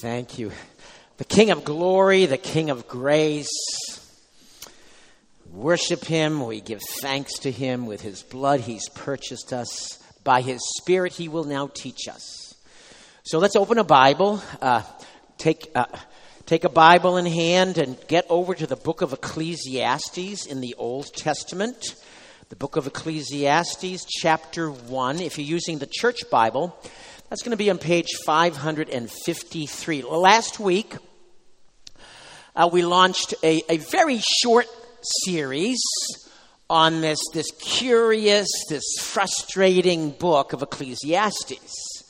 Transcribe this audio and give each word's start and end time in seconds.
Thank 0.00 0.38
you. 0.38 0.52
The 1.16 1.24
King 1.24 1.50
of 1.50 1.64
glory, 1.64 2.26
the 2.26 2.38
King 2.38 2.70
of 2.70 2.86
grace. 2.86 3.48
Worship 5.50 6.04
him. 6.04 6.46
We 6.46 6.60
give 6.60 6.80
thanks 7.02 7.40
to 7.40 7.50
him. 7.50 7.84
With 7.84 8.00
his 8.00 8.22
blood, 8.22 8.60
he's 8.60 8.88
purchased 8.90 9.52
us. 9.52 9.98
By 10.22 10.42
his 10.42 10.60
spirit, 10.76 11.14
he 11.14 11.28
will 11.28 11.42
now 11.42 11.68
teach 11.74 12.06
us. 12.06 12.54
So 13.24 13.40
let's 13.40 13.56
open 13.56 13.78
a 13.78 13.84
Bible. 13.84 14.40
Uh, 14.62 14.82
take, 15.36 15.68
uh, 15.74 15.86
take 16.46 16.62
a 16.62 16.68
Bible 16.68 17.16
in 17.16 17.26
hand 17.26 17.76
and 17.76 17.96
get 18.06 18.24
over 18.28 18.54
to 18.54 18.68
the 18.68 18.76
book 18.76 19.02
of 19.02 19.12
Ecclesiastes 19.12 20.46
in 20.46 20.60
the 20.60 20.76
Old 20.78 21.12
Testament. 21.12 21.96
The 22.50 22.56
book 22.56 22.76
of 22.76 22.86
Ecclesiastes, 22.86 24.04
chapter 24.04 24.70
1. 24.70 25.20
If 25.20 25.38
you're 25.38 25.46
using 25.46 25.78
the 25.78 25.88
church 25.90 26.20
Bible, 26.30 26.78
that's 27.28 27.42
going 27.42 27.50
to 27.50 27.56
be 27.56 27.70
on 27.70 27.78
page 27.78 28.08
553. 28.24 30.02
Last 30.02 30.58
week, 30.58 30.96
uh, 32.56 32.70
we 32.72 32.82
launched 32.82 33.34
a, 33.42 33.62
a 33.68 33.76
very 33.76 34.20
short 34.42 34.66
series 35.24 35.82
on 36.70 37.00
this, 37.00 37.18
this 37.34 37.50
curious, 37.60 38.48
this 38.68 38.84
frustrating 39.00 40.10
book 40.10 40.52
of 40.52 40.62
Ecclesiastes. 40.62 42.04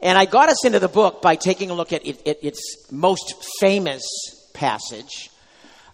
And 0.00 0.18
I 0.18 0.24
got 0.24 0.48
us 0.48 0.64
into 0.64 0.80
the 0.80 0.88
book 0.88 1.22
by 1.22 1.36
taking 1.36 1.70
a 1.70 1.74
look 1.74 1.92
at 1.92 2.06
it, 2.06 2.20
it, 2.24 2.38
its 2.42 2.90
most 2.90 3.34
famous 3.60 4.02
passage 4.54 5.30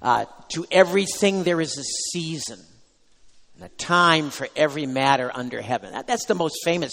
uh, 0.03 0.25
To 0.51 0.65
everything 0.71 1.45
there 1.45 1.61
is 1.61 1.77
a 1.77 1.85
season 2.13 2.61
and 3.57 3.65
a 3.65 3.69
time 3.77 4.31
for 4.31 4.49
every 4.55 4.87
matter 4.87 5.31
under 5.33 5.61
heaven. 5.61 5.93
That, 5.93 6.07
that's 6.07 6.27
the 6.27 6.35
most 6.35 6.59
famous 6.65 6.93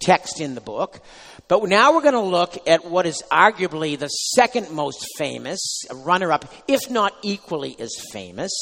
text 0.00 0.40
in 0.40 0.54
the 0.54 0.60
book. 0.60 1.00
But 1.48 1.64
now 1.68 1.94
we're 1.94 2.02
going 2.02 2.14
to 2.14 2.20
look 2.20 2.66
at 2.66 2.84
what 2.84 3.06
is 3.06 3.22
arguably 3.30 3.98
the 3.98 4.08
second 4.08 4.70
most 4.70 5.06
famous, 5.16 5.84
runner 5.92 6.32
up, 6.32 6.52
if 6.66 6.90
not 6.90 7.14
equally 7.22 7.78
as 7.78 7.90
famous. 8.12 8.52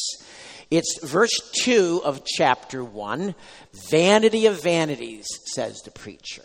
It's 0.71 0.99
verse 1.05 1.39
2 1.63 2.03
of 2.05 2.25
chapter 2.25 2.83
1. 2.83 3.35
Vanity 3.91 4.47
of 4.47 4.63
vanities, 4.63 5.27
says 5.55 5.81
the 5.85 5.93
preacher. 5.93 6.45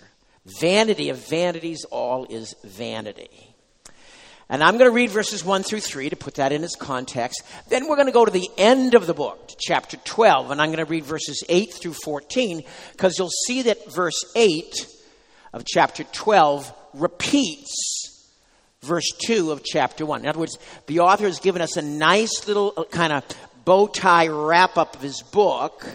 Vanity 0.59 1.09
of 1.09 1.17
vanities, 1.17 1.83
all 1.85 2.25
is 2.25 2.53
vanity. 2.63 3.50
And 4.51 4.61
I'm 4.61 4.77
going 4.77 4.89
to 4.89 4.93
read 4.93 5.11
verses 5.11 5.45
1 5.45 5.63
through 5.63 5.79
3 5.79 6.09
to 6.09 6.17
put 6.17 6.35
that 6.35 6.51
in 6.51 6.65
its 6.65 6.75
context. 6.75 7.41
Then 7.69 7.87
we're 7.87 7.95
going 7.95 8.07
to 8.07 8.11
go 8.11 8.25
to 8.25 8.31
the 8.31 8.49
end 8.57 8.95
of 8.95 9.07
the 9.07 9.13
book, 9.13 9.47
to 9.47 9.55
chapter 9.57 9.95
12, 9.95 10.51
and 10.51 10.61
I'm 10.61 10.67
going 10.67 10.85
to 10.85 10.91
read 10.91 11.05
verses 11.05 11.41
8 11.47 11.73
through 11.73 11.93
14, 11.93 12.61
because 12.91 13.17
you'll 13.17 13.29
see 13.47 13.61
that 13.61 13.89
verse 13.93 14.19
8 14.35 14.87
of 15.53 15.63
chapter 15.65 16.03
12 16.03 16.71
repeats 16.93 18.01
verse 18.81 19.09
2 19.25 19.51
of 19.51 19.63
chapter 19.63 20.05
1. 20.05 20.21
In 20.21 20.27
other 20.27 20.39
words, 20.39 20.57
the 20.87 20.99
author 20.99 21.25
has 21.25 21.39
given 21.39 21.61
us 21.61 21.77
a 21.77 21.81
nice 21.81 22.45
little 22.45 22.73
uh, 22.75 22.83
kind 22.83 23.13
of 23.13 23.23
bow 23.63 23.87
tie 23.87 24.27
wrap 24.27 24.77
up 24.77 24.95
of 24.95 25.01
his 25.01 25.21
book. 25.21 25.85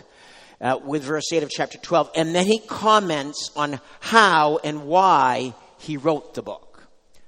Uh, 0.58 0.80
with 0.82 1.02
verse 1.02 1.30
8 1.30 1.42
of 1.42 1.50
chapter 1.50 1.76
12, 1.76 2.12
and 2.16 2.34
then 2.34 2.46
he 2.46 2.60
comments 2.60 3.50
on 3.56 3.78
how 4.00 4.58
and 4.64 4.86
why 4.86 5.52
he 5.76 5.98
wrote 5.98 6.32
the 6.32 6.40
book. 6.40 6.65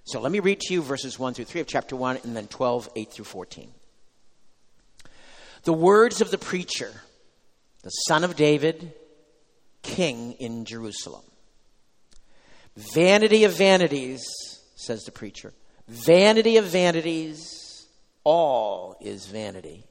So 0.09 0.23
let 0.23 0.33
me 0.33 0.41
read 0.41 0.61
to 0.61 0.73
you 0.73 0.81
verses 0.81 1.19
1 1.19 1.34
through 1.34 1.45
3 1.45 1.61
of 1.61 1.67
chapter 1.67 1.95
1 1.95 2.20
and 2.25 2.34
then 2.34 2.47
12, 2.47 2.89
8 2.97 3.12
through 3.12 3.27
14. 3.27 3.70
The 5.64 5.73
words 5.75 6.23
of 6.23 6.31
the 6.31 6.39
preacher, 6.39 6.91
the 7.83 7.91
son 7.91 8.25
of 8.25 8.34
David, 8.34 8.95
king 9.83 10.33
in 10.33 10.64
Jerusalem. 10.64 11.25
Vanity 12.75 13.45
of 13.45 13.53
vanities, 13.53 14.25
says 14.77 15.03
the 15.03 15.12
preacher. 15.12 15.53
Vanity 15.89 16.56
of 16.56 16.64
vanities, 16.64 17.86
all 18.25 18.97
is 19.03 19.27
vanity. 19.27 19.84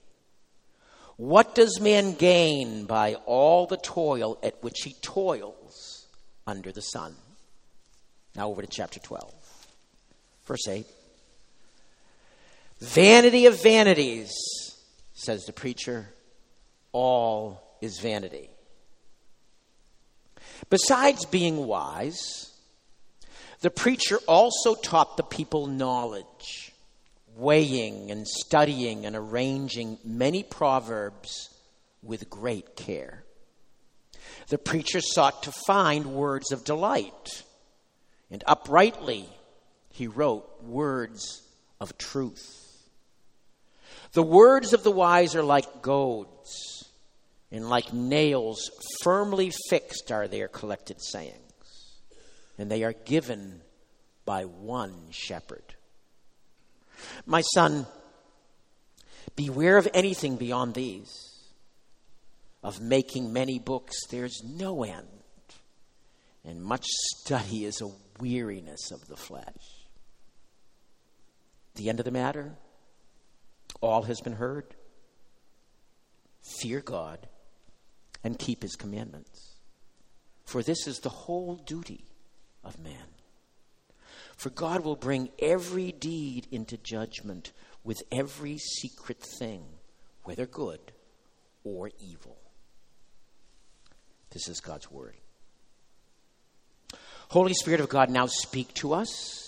What 1.18 1.54
does 1.54 1.80
man 1.80 2.16
gain 2.16 2.86
by 2.86 3.14
all 3.27 3.67
the 3.67 3.77
toil 3.77 4.39
at 4.42 4.64
which 4.64 4.82
he 4.83 4.95
toils 5.00 6.08
under 6.48 6.72
the 6.72 6.82
sun? 6.82 7.16
Now 8.36 8.50
over 8.50 8.64
to 8.64 8.67
chapter 8.67 9.00
12. 9.00 9.36
Verse 10.47 10.67
8. 10.67 10.85
Vanity 12.80 13.47
of 13.47 13.61
vanities, 13.61 14.31
says 15.13 15.43
the 15.45 15.53
preacher, 15.53 16.08
all 16.93 17.77
is 17.81 17.99
vanity. 17.99 18.49
Besides 20.69 21.25
being 21.25 21.65
wise, 21.67 22.52
the 23.59 23.69
preacher 23.69 24.19
also 24.27 24.75
taught 24.75 25.17
the 25.17 25.23
people 25.23 25.67
knowledge, 25.67 26.71
weighing 27.35 28.09
and 28.09 28.25
studying 28.27 29.05
and 29.05 29.15
arranging 29.15 29.97
many 30.05 30.43
proverbs 30.43 31.49
with 32.02 32.29
great 32.29 32.75
care. 32.75 33.23
The 34.47 34.58
preacher 34.58 35.02
sought 35.02 35.43
to 35.43 35.52
find 35.52 36.14
words 36.14 36.52
of 36.52 36.64
delight 36.64 37.43
and 38.31 38.43
uprightly 38.47 39.27
he 39.97 40.05
wrote 40.05 40.63
words 40.63 41.41
of 41.81 41.97
truth. 41.97 42.87
The 44.13 44.21
words 44.21 44.73
of 44.73 44.83
the 44.83 44.91
wise 44.91 45.35
are 45.35 45.41
like 45.41 45.81
goads, 45.81 46.87
and 47.52 47.67
like 47.67 47.93
nails 47.93 48.69
firmly 49.03 49.52
fixed 49.71 50.11
are 50.11 50.27
their 50.27 50.47
collected 50.47 51.02
sayings, 51.02 51.95
and 52.59 52.69
they 52.69 52.83
are 52.83 52.93
given 52.93 53.61
by 54.23 54.43
one 54.43 54.93
shepherd. 55.09 55.63
My 57.25 57.41
son, 57.41 57.87
beware 59.35 59.77
of 59.77 59.87
anything 59.95 60.35
beyond 60.35 60.75
these. 60.75 61.11
Of 62.64 62.81
making 62.81 63.31
many 63.31 63.59
books, 63.59 63.95
there's 64.09 64.43
no 64.43 64.83
end, 64.83 65.08
and 66.43 66.61
much 66.61 66.85
study 66.85 67.65
is 67.65 67.81
a 67.81 67.91
weariness 68.19 68.91
of 68.91 69.08
the 69.08 69.15
flesh. 69.15 69.77
The 71.77 71.89
end 71.89 71.99
of 71.99 72.05
the 72.05 72.11
matter, 72.11 72.55
all 73.82 74.04
has 74.04 74.20
been 74.20 74.33
heard. 74.33 74.65
Fear 76.60 76.82
God 76.82 77.27
and 78.23 78.38
keep 78.38 78.64
his 78.64 78.76
commandments. 78.76 79.55
For 80.45 80.64
this 80.64 80.88
is 80.88 80.99
the 80.99 81.10
whole 81.10 81.55
duty 81.55 82.05
of 82.64 82.80
man. 82.80 83.14
For 84.36 84.49
God 84.49 84.83
will 84.83 84.95
bring 84.95 85.30
every 85.39 85.92
deed 85.92 86.48
into 86.52 86.77
judgment 86.77 87.52
with 87.83 88.02
every 88.11 88.58
secret 88.58 89.20
thing, 89.39 89.64
whether 90.23 90.48
good 90.48 90.80
or 91.64 91.92
evil. 91.99 92.38
This 94.32 94.48
is 94.48 94.59
God's 94.59 94.92
word. 94.92 95.15
Holy 97.30 97.54
Spirit 97.54 97.82
of 97.82 97.89
God, 97.89 98.09
now 98.09 98.26
speak 98.26 98.73
to 98.76 98.94
us 98.94 99.46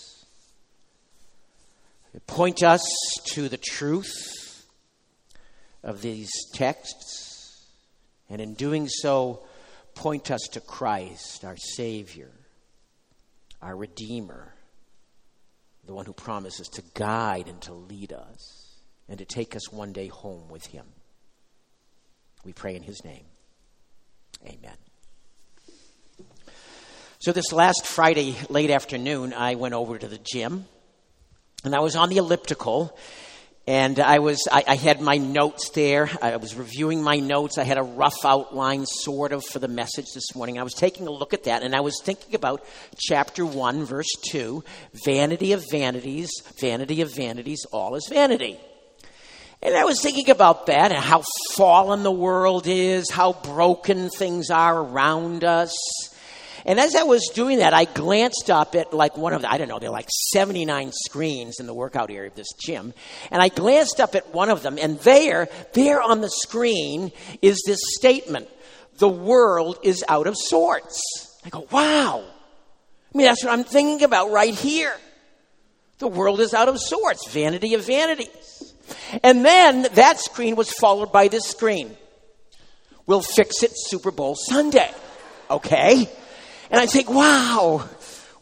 point 2.18 2.62
us 2.62 2.82
to 3.32 3.48
the 3.48 3.56
truth 3.56 4.66
of 5.82 6.02
these 6.02 6.30
texts, 6.54 7.66
and 8.28 8.40
in 8.40 8.54
doing 8.54 8.88
so, 8.88 9.44
point 9.94 10.30
us 10.30 10.40
to 10.52 10.60
Christ, 10.60 11.44
our 11.44 11.56
Savior, 11.56 12.30
our 13.62 13.76
Redeemer, 13.76 14.54
the 15.86 15.94
one 15.94 16.06
who 16.06 16.12
promises 16.12 16.68
to 16.68 16.82
guide 16.94 17.48
and 17.48 17.60
to 17.62 17.72
lead 17.72 18.12
us, 18.12 18.76
and 19.08 19.18
to 19.18 19.24
take 19.24 19.56
us 19.56 19.72
one 19.72 19.92
day 19.92 20.08
home 20.08 20.48
with 20.48 20.66
Him. 20.66 20.86
We 22.44 22.52
pray 22.52 22.76
in 22.76 22.82
His 22.82 23.04
name. 23.04 23.24
Amen. 24.44 24.76
So, 27.18 27.32
this 27.32 27.52
last 27.52 27.84
Friday 27.84 28.34
late 28.48 28.70
afternoon, 28.70 29.34
I 29.34 29.54
went 29.54 29.74
over 29.74 29.98
to 29.98 30.08
the 30.08 30.18
gym 30.18 30.64
and 31.64 31.74
I 31.74 31.80
was 31.80 31.96
on 31.96 32.08
the 32.08 32.16
elliptical, 32.16 32.96
and 33.66 34.00
I 34.00 34.18
was 34.18 34.48
I, 34.50 34.64
I, 34.66 34.74
had 34.76 35.00
my 35.00 35.16
notes 35.16 35.70
there. 35.70 36.10
I 36.22 36.36
was 36.36 36.54
reviewing 36.54 37.02
my 37.02 37.16
notes. 37.16 37.58
I 37.58 37.64
had 37.64 37.78
a 37.78 37.82
rough 37.82 38.24
outline, 38.24 38.86
sort 38.86 39.32
of, 39.32 39.44
for 39.44 39.58
the 39.58 39.68
message 39.68 40.06
this 40.14 40.34
morning. 40.34 40.58
I 40.58 40.62
was 40.62 40.74
taking 40.74 41.06
a 41.06 41.10
look 41.10 41.34
at 41.34 41.44
that, 41.44 41.62
and 41.62 41.74
I 41.76 41.80
was 41.80 42.00
thinking 42.02 42.34
about 42.34 42.64
chapter 42.98 43.44
one, 43.44 43.84
verse 43.84 44.10
two: 44.30 44.64
"Vanity 45.04 45.52
of 45.52 45.64
vanities, 45.70 46.30
vanity 46.60 47.02
of 47.02 47.14
vanities, 47.14 47.64
all 47.72 47.94
is 47.94 48.08
vanity." 48.08 48.58
And 49.62 49.76
I 49.76 49.84
was 49.84 50.00
thinking 50.00 50.30
about 50.30 50.66
that 50.66 50.90
and 50.90 51.04
how 51.04 51.22
fallen 51.54 52.02
the 52.02 52.10
world 52.10 52.66
is, 52.66 53.10
how 53.10 53.34
broken 53.34 54.08
things 54.08 54.48
are 54.48 54.80
around 54.80 55.44
us. 55.44 55.76
And 56.64 56.78
as 56.78 56.94
I 56.94 57.02
was 57.02 57.30
doing 57.34 57.58
that, 57.58 57.72
I 57.72 57.84
glanced 57.84 58.50
up 58.50 58.74
at 58.74 58.92
like 58.92 59.16
one 59.16 59.32
of 59.32 59.42
the, 59.42 59.50
I 59.50 59.58
don't 59.58 59.68
know, 59.68 59.78
there 59.78 59.88
are 59.88 59.92
like 59.92 60.08
79 60.32 60.92
screens 60.92 61.60
in 61.60 61.66
the 61.66 61.74
workout 61.74 62.10
area 62.10 62.28
of 62.28 62.36
this 62.36 62.52
gym. 62.58 62.94
And 63.30 63.42
I 63.42 63.48
glanced 63.48 64.00
up 64.00 64.14
at 64.14 64.32
one 64.34 64.50
of 64.50 64.62
them, 64.62 64.78
and 64.80 64.98
there, 65.00 65.48
there 65.72 66.02
on 66.02 66.20
the 66.20 66.30
screen 66.30 67.12
is 67.42 67.62
this 67.66 67.80
statement 67.96 68.48
The 68.98 69.08
world 69.08 69.78
is 69.82 70.04
out 70.08 70.26
of 70.26 70.36
sorts. 70.36 71.00
I 71.44 71.48
go, 71.48 71.66
wow. 71.70 72.24
I 73.14 73.18
mean, 73.18 73.26
that's 73.26 73.44
what 73.44 73.52
I'm 73.52 73.64
thinking 73.64 74.04
about 74.04 74.30
right 74.30 74.54
here. 74.54 74.94
The 75.98 76.08
world 76.08 76.40
is 76.40 76.54
out 76.54 76.68
of 76.68 76.80
sorts, 76.80 77.30
vanity 77.30 77.74
of 77.74 77.86
vanities. 77.86 78.74
And 79.22 79.44
then 79.44 79.86
that 79.94 80.18
screen 80.18 80.56
was 80.56 80.70
followed 80.70 81.12
by 81.12 81.28
this 81.28 81.44
screen. 81.44 81.96
We'll 83.06 83.22
fix 83.22 83.62
it 83.62 83.72
Super 83.74 84.10
Bowl 84.10 84.36
Sunday. 84.36 84.90
Okay? 85.50 86.08
And 86.70 86.80
I 86.80 86.86
think, 86.86 87.10
wow, 87.10 87.88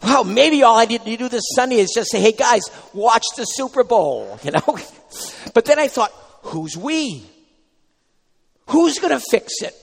wow, 0.03 0.23
maybe 0.23 0.63
all 0.63 0.77
I 0.77 0.85
need 0.85 1.05
to 1.05 1.17
do 1.17 1.29
this 1.29 1.45
Sunday 1.55 1.77
is 1.77 1.93
just 1.95 2.11
say, 2.11 2.21
hey 2.21 2.33
guys, 2.33 2.63
watch 2.93 3.25
the 3.37 3.45
Super 3.45 3.85
Bowl, 3.85 4.39
you 4.45 4.51
know? 4.51 4.79
But 5.55 5.65
then 5.65 5.79
I 5.79 5.89
thought, 5.89 6.13
who's 6.43 6.77
we? 6.77 7.25
Who's 8.69 8.99
going 8.99 9.19
to 9.19 9.25
fix 9.31 9.63
it 9.63 9.75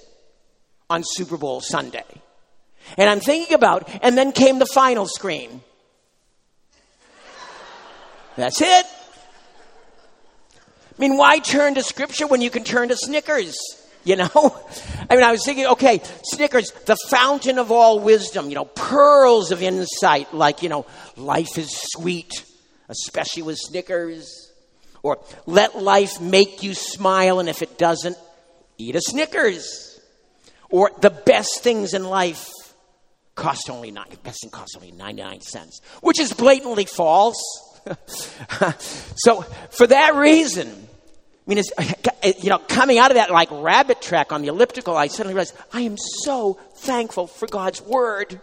on 0.90 1.04
Super 1.04 1.38
Bowl 1.38 1.60
Sunday? 1.60 2.06
And 2.98 3.10
I'm 3.10 3.20
thinking 3.20 3.56
about, 3.56 3.90
and 4.04 4.16
then 4.16 4.32
came 4.32 4.60
the 4.60 4.68
final 4.68 5.08
screen. 5.08 5.62
That's 8.36 8.62
it. 8.62 8.86
I 10.98 11.02
mean, 11.02 11.18
why 11.18 11.40
turn 11.40 11.76
to 11.76 11.84
Scripture 11.84 12.28
when 12.28 12.42
you 12.42 12.50
can 12.50 12.64
turn 12.64 12.90
to 12.90 12.96
Snickers? 12.96 13.58
You 14.10 14.18
know? 14.18 14.56
I 15.10 15.16
mean, 15.16 15.24
I 15.24 15.32
was 15.32 15.44
thinking, 15.44 15.66
okay, 15.66 16.00
Snickers, 16.26 16.70
the 16.86 16.96
fountain 17.10 17.58
of 17.58 17.72
all 17.72 18.00
wisdom, 18.00 18.50
you 18.50 18.56
know, 18.56 18.66
pearls 18.66 19.52
of 19.52 19.64
insight, 19.64 20.32
like, 20.32 20.62
you 20.62 20.70
know, 20.70 20.86
life 21.18 21.58
is 21.58 21.72
sweet, 21.72 22.32
especially 22.88 23.42
with 23.42 23.58
Snickers. 23.58 24.52
Or 25.02 25.18
let 25.48 25.82
life 25.82 26.22
make 26.22 26.62
you 26.62 26.76
smile, 26.76 27.40
and 27.40 27.50
if 27.50 27.64
it 27.64 27.80
doesn't, 27.80 28.16
eat 28.78 28.96
a 28.96 29.02
Snickers. 29.02 30.00
Or 30.70 30.92
the 31.02 31.10
best 31.10 31.64
things 31.64 31.96
in 31.96 32.04
life 32.04 32.48
cost 33.34 33.72
only 33.72 33.90
nine, 33.90 34.06
best 34.24 34.42
thing 34.42 34.52
costs 34.52 34.76
only 34.76 34.92
99 34.92 35.42
cents, 35.42 35.82
which 36.02 36.20
is 36.20 36.32
blatantly 36.32 36.86
false. 36.86 37.42
so 39.16 39.42
for 39.72 39.88
that 39.88 40.14
reason, 40.16 40.85
I 41.46 41.50
mean, 41.50 41.60
it's, 41.60 41.72
you 42.44 42.50
know, 42.50 42.58
coming 42.58 42.98
out 42.98 43.12
of 43.12 43.16
that 43.16 43.32
like 43.32 43.50
rabbit 43.52 44.02
track 44.02 44.32
on 44.32 44.42
the 44.42 44.48
elliptical, 44.48 44.98
I 44.98 45.08
suddenly 45.08 45.34
realized 45.34 45.56
I 45.72 45.82
am 45.82 45.98
so 45.98 46.60
thankful 46.78 47.28
for 47.28 47.48
God's 47.48 47.82
Word. 47.82 48.42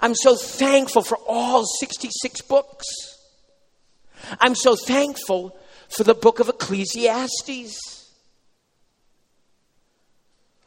I'm 0.00 0.14
so 0.14 0.36
thankful 0.36 1.02
for 1.02 1.16
all 1.28 1.64
66 1.64 2.40
books. 2.42 2.86
I'm 4.40 4.54
so 4.54 4.76
thankful 4.76 5.56
for 5.88 6.04
the 6.04 6.14
book 6.14 6.40
of 6.40 6.48
Ecclesiastes. 6.48 7.78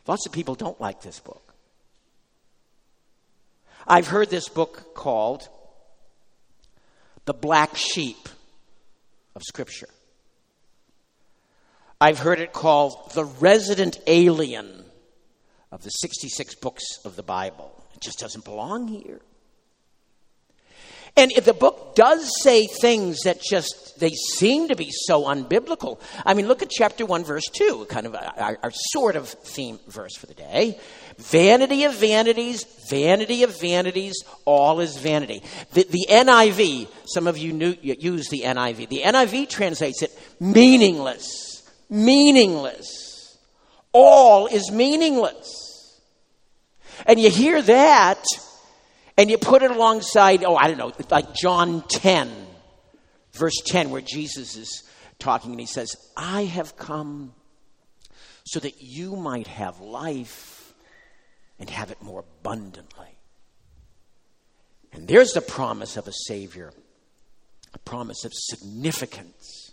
Lots 0.07 0.25
of 0.25 0.31
people 0.31 0.55
don't 0.55 0.79
like 0.79 1.01
this 1.01 1.19
book. 1.19 1.53
I've 3.85 4.07
heard 4.07 4.29
this 4.29 4.49
book 4.49 4.95
called 4.95 5.49
The 7.25 7.33
Black 7.33 7.75
Sheep 7.75 8.29
of 9.35 9.43
Scripture. 9.43 9.89
I've 12.01 12.19
heard 12.19 12.39
it 12.39 12.53
called 12.53 13.11
the 13.13 13.25
resident 13.25 13.99
alien 14.07 14.85
of 15.71 15.83
the 15.83 15.89
66 15.89 16.55
books 16.55 16.83
of 17.03 17.15
the 17.15 17.23
Bible. 17.23 17.71
It 17.93 18.01
just 18.01 18.19
doesn't 18.19 18.45
belong 18.45 18.87
here. 18.87 19.19
And 21.17 21.33
if 21.33 21.43
the 21.43 21.53
book 21.53 21.95
does 21.95 22.31
say 22.41 22.67
things 22.67 23.23
that 23.23 23.41
just, 23.41 23.99
they 23.99 24.11
seem 24.11 24.69
to 24.69 24.75
be 24.75 24.89
so 24.91 25.23
unbiblical. 25.23 25.99
I 26.25 26.33
mean, 26.33 26.47
look 26.47 26.61
at 26.61 26.69
chapter 26.69 27.05
1, 27.05 27.25
verse 27.25 27.43
2, 27.51 27.87
kind 27.89 28.05
of 28.05 28.15
our, 28.15 28.57
our 28.63 28.71
sort 28.91 29.17
of 29.17 29.27
theme 29.27 29.79
verse 29.89 30.15
for 30.15 30.27
the 30.27 30.33
day. 30.33 30.79
Vanity 31.17 31.83
of 31.83 31.95
vanities, 31.95 32.63
vanity 32.89 33.43
of 33.43 33.59
vanities, 33.59 34.15
all 34.45 34.79
is 34.79 34.97
vanity. 34.97 35.43
The, 35.73 35.83
the 35.83 36.07
NIV, 36.09 36.87
some 37.05 37.27
of 37.27 37.37
you 37.37 37.51
knew, 37.51 37.75
use 37.81 38.29
the 38.29 38.43
NIV. 38.43 38.87
The 38.87 39.01
NIV 39.01 39.49
translates 39.49 40.01
it 40.01 40.17
meaningless. 40.39 41.48
Meaningless. 41.89 43.37
All 43.91 44.47
is 44.47 44.71
meaningless. 44.71 45.99
And 47.05 47.19
you 47.19 47.29
hear 47.29 47.61
that, 47.61 48.23
and 49.17 49.29
you 49.29 49.37
put 49.37 49.63
it 49.63 49.71
alongside, 49.71 50.43
oh, 50.43 50.55
I 50.55 50.67
don't 50.67 50.77
know, 50.77 50.93
like 51.09 51.33
John 51.33 51.83
10, 51.89 52.31
verse 53.33 53.57
10, 53.65 53.89
where 53.89 54.01
Jesus 54.01 54.55
is 54.55 54.83
talking 55.17 55.51
and 55.51 55.59
he 55.59 55.65
says, 55.65 55.95
I 56.15 56.43
have 56.43 56.77
come 56.77 57.33
so 58.45 58.59
that 58.59 58.81
you 58.81 59.15
might 59.15 59.47
have 59.47 59.79
life 59.79 60.73
and 61.59 61.69
have 61.69 61.91
it 61.91 62.01
more 62.01 62.23
abundantly. 62.41 63.17
And 64.91 65.07
there's 65.07 65.33
the 65.33 65.41
promise 65.41 65.97
of 65.97 66.07
a 66.07 66.13
Savior, 66.13 66.71
a 67.73 67.79
promise 67.79 68.25
of 68.25 68.31
significance 68.33 69.71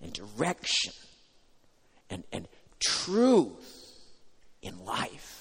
and 0.00 0.12
direction 0.12 0.92
and, 2.12 2.24
and 2.32 2.48
truth 2.80 3.50
in 4.62 4.84
life. 4.84 5.32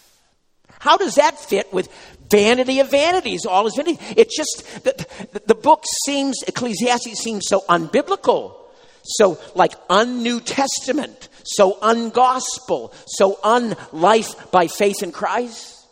How 0.79 0.97
does 0.97 1.15
that 1.15 1.37
fit 1.37 1.71
with 1.71 1.89
vanity 2.29 2.79
of 2.79 2.89
vanities? 2.89 3.45
All 3.45 3.67
is 3.67 3.75
vanity. 3.75 3.99
It 4.17 4.31
just, 4.31 4.83
the, 4.83 5.05
the, 5.45 5.53
book 5.53 5.83
seems, 6.05 6.41
Ecclesiastes 6.47 7.19
seems 7.19 7.45
so 7.47 7.61
unbiblical, 7.69 8.55
so 9.03 9.39
like 9.53 9.73
un-New 9.89 10.39
Testament, 10.39 11.29
so 11.43 11.73
ungospel, 11.81 12.93
so 13.05 13.37
unlife 13.43 14.49
by 14.49 14.67
faith 14.67 15.03
in 15.03 15.11
Christ. 15.11 15.85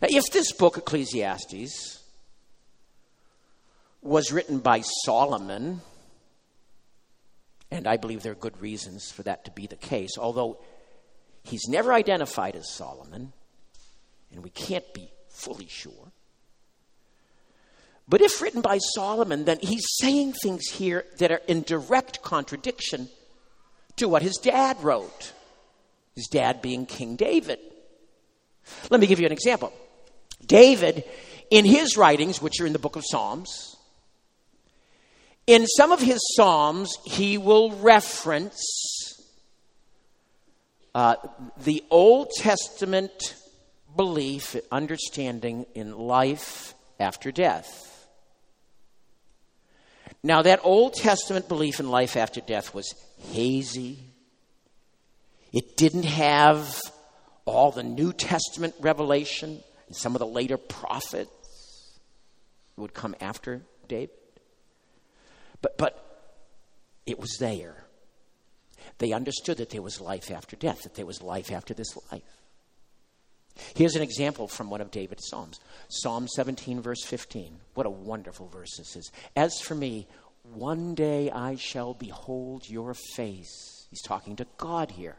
Now, 0.00 0.08
if 0.10 0.30
this 0.32 0.52
book, 0.52 0.78
Ecclesiastes, 0.78 2.00
was 4.02 4.32
written 4.32 4.58
by 4.58 4.82
Solomon, 5.04 5.80
and 7.72 7.86
I 7.88 7.96
believe 7.96 8.22
there 8.22 8.32
are 8.32 8.36
good 8.36 8.60
reasons 8.60 9.10
for 9.10 9.22
that 9.24 9.44
to 9.46 9.50
be 9.50 9.66
the 9.66 9.76
case, 9.76 10.12
although 10.18 10.58
He's 11.44 11.68
never 11.68 11.92
identified 11.92 12.56
as 12.56 12.72
Solomon, 12.72 13.32
and 14.30 14.42
we 14.42 14.50
can't 14.50 14.92
be 14.94 15.10
fully 15.28 15.66
sure. 15.66 16.12
But 18.08 18.20
if 18.20 18.40
written 18.40 18.60
by 18.60 18.78
Solomon, 18.94 19.44
then 19.44 19.58
he's 19.60 19.84
saying 20.00 20.34
things 20.34 20.66
here 20.72 21.04
that 21.18 21.32
are 21.32 21.40
in 21.48 21.62
direct 21.62 22.22
contradiction 22.22 23.08
to 23.96 24.08
what 24.08 24.22
his 24.22 24.36
dad 24.36 24.82
wrote. 24.82 25.32
His 26.14 26.26
dad 26.26 26.60
being 26.62 26.84
King 26.84 27.16
David. 27.16 27.58
Let 28.90 29.00
me 29.00 29.06
give 29.06 29.18
you 29.18 29.26
an 29.26 29.32
example. 29.32 29.72
David, 30.44 31.04
in 31.50 31.64
his 31.64 31.96
writings, 31.96 32.42
which 32.42 32.60
are 32.60 32.66
in 32.66 32.72
the 32.72 32.78
book 32.78 32.96
of 32.96 33.04
Psalms, 33.06 33.71
in 35.46 35.66
some 35.66 35.92
of 35.92 36.00
his 36.00 36.20
Psalms, 36.36 36.96
he 37.04 37.38
will 37.38 37.72
reference 37.72 38.62
uh, 40.94 41.16
the 41.64 41.82
Old 41.90 42.30
Testament 42.36 43.34
belief, 43.96 44.56
understanding 44.70 45.66
in 45.74 45.96
life 45.96 46.74
after 47.00 47.32
death. 47.32 47.88
Now, 50.22 50.42
that 50.42 50.60
Old 50.62 50.94
Testament 50.94 51.48
belief 51.48 51.80
in 51.80 51.90
life 51.90 52.16
after 52.16 52.40
death 52.40 52.74
was 52.74 52.94
hazy. 53.32 53.98
It 55.52 55.76
didn't 55.76 56.04
have 56.04 56.80
all 57.44 57.72
the 57.72 57.82
New 57.82 58.12
Testament 58.12 58.74
revelation 58.80 59.62
and 59.88 59.96
some 59.96 60.14
of 60.14 60.20
the 60.20 60.26
later 60.26 60.56
prophets 60.56 61.98
would 62.76 62.94
come 62.94 63.14
after 63.20 63.62
David. 63.88 64.10
But, 65.62 65.78
but 65.78 66.28
it 67.06 67.18
was 67.18 67.36
there. 67.38 67.84
They 68.98 69.12
understood 69.12 69.56
that 69.56 69.70
there 69.70 69.82
was 69.82 70.00
life 70.00 70.30
after 70.30 70.56
death, 70.56 70.82
that 70.82 70.94
there 70.94 71.06
was 71.06 71.22
life 71.22 71.50
after 71.50 71.72
this 71.72 71.96
life. 72.10 72.22
Here's 73.74 73.96
an 73.96 74.02
example 74.02 74.48
from 74.48 74.70
one 74.70 74.80
of 74.80 74.90
David's 74.90 75.28
Psalms 75.28 75.60
Psalm 75.88 76.26
17, 76.28 76.80
verse 76.80 77.04
15. 77.04 77.58
What 77.74 77.86
a 77.86 77.90
wonderful 77.90 78.48
verse 78.48 78.76
this 78.78 78.96
is. 78.96 79.10
As 79.36 79.60
for 79.60 79.74
me, 79.74 80.06
one 80.42 80.94
day 80.94 81.30
I 81.30 81.56
shall 81.56 81.94
behold 81.94 82.68
your 82.68 82.94
face. 82.94 83.86
He's 83.90 84.02
talking 84.02 84.36
to 84.36 84.46
God 84.56 84.92
here, 84.92 85.16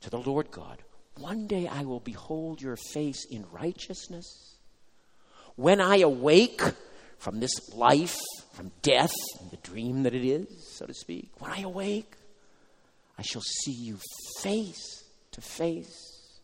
to 0.00 0.10
the 0.10 0.18
Lord 0.18 0.50
God. 0.50 0.82
One 1.16 1.46
day 1.46 1.68
I 1.68 1.84
will 1.84 2.00
behold 2.00 2.60
your 2.60 2.76
face 2.76 3.24
in 3.30 3.44
righteousness. 3.52 4.54
When 5.56 5.80
I 5.80 5.98
awake 5.98 6.62
from 7.20 7.38
this 7.38 7.52
life, 7.74 8.16
from 8.54 8.72
death, 8.80 9.12
the 9.50 9.58
dream 9.58 10.04
that 10.04 10.14
it 10.14 10.24
is, 10.24 10.48
so 10.76 10.86
to 10.86 10.94
speak, 10.94 11.30
when 11.38 11.52
I 11.52 11.60
awake, 11.60 12.14
I 13.18 13.22
shall 13.22 13.42
see 13.42 13.72
you 13.72 13.98
face 14.40 15.04
to 15.32 15.42
face, 15.42 16.40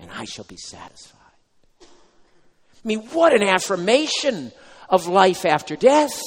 and 0.00 0.10
I 0.10 0.24
shall 0.24 0.44
be 0.44 0.56
satisfied. 0.56 1.20
I 1.80 1.86
mean, 2.82 2.98
what 3.12 3.32
an 3.32 3.44
affirmation 3.44 4.50
of 4.90 5.06
life 5.06 5.44
after 5.44 5.76
death. 5.76 6.20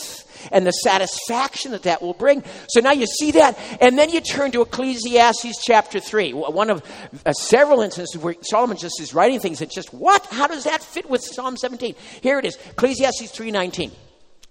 And 0.52 0.66
the 0.66 0.72
satisfaction 0.72 1.72
that 1.72 1.84
that 1.84 2.02
will 2.02 2.14
bring. 2.14 2.44
So 2.70 2.82
now 2.82 2.92
you 2.92 3.06
see 3.06 3.32
that, 3.32 3.58
and 3.82 3.98
then 3.98 4.10
you 4.10 4.22
turn 4.22 4.52
to 4.52 4.62
Ecclesiastes 4.62 5.64
chapter 5.64 6.00
3, 6.00 6.34
one 6.34 6.70
of 6.70 6.84
uh, 7.26 7.34
several 7.34 7.82
instances 7.82 8.22
where 8.22 8.36
Solomon 8.42 8.78
just 8.78 9.00
is 9.02 9.14
writing 9.14 9.40
things 9.40 9.60
that 9.60 9.72
just, 9.72 9.94
what? 9.94 10.26
How 10.28 10.48
does 10.48 10.64
that 10.66 10.84
fit 10.84 11.10
with 11.10 11.24
Psalm 11.24 11.58
17? 11.58 11.96
Here 12.22 12.40
it 12.40 12.46
is, 12.46 12.58
Ecclesiastes 12.72 13.32
3.19. 13.32 13.92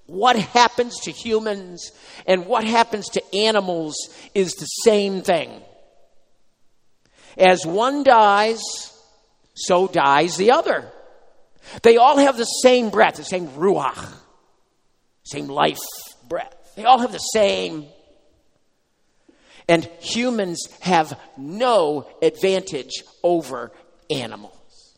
What 0.07 0.37
happens 0.37 1.01
to 1.01 1.11
humans 1.11 1.93
and 2.27 2.47
what 2.47 2.65
happens 2.65 3.11
to 3.11 3.35
animals 3.35 3.95
is 4.35 4.55
the 4.55 4.65
same 4.65 5.21
thing. 5.21 5.51
As 7.37 7.67
one 7.67 8.05
dies, 8.05 8.63
so 9.55 9.87
dies 9.87 10.37
the 10.37 10.53
other. 10.53 10.91
They 11.83 11.99
all 11.99 12.17
have 12.17 12.37
the 12.37 12.45
same 12.45 12.91
breath, 12.91 13.17
the 13.17 13.25
same 13.25 13.49
ruach, 13.49 14.15
same 15.31 15.49
life 15.49 15.79
breath. 16.29 16.73
They 16.77 16.85
all 16.85 16.99
have 16.99 17.13
the 17.13 17.19
same. 17.19 17.87
And 19.69 19.85
humans 20.01 20.67
have 20.81 21.19
no 21.37 22.09
advantage 22.23 23.03
over 23.23 23.73
animals. 24.11 24.97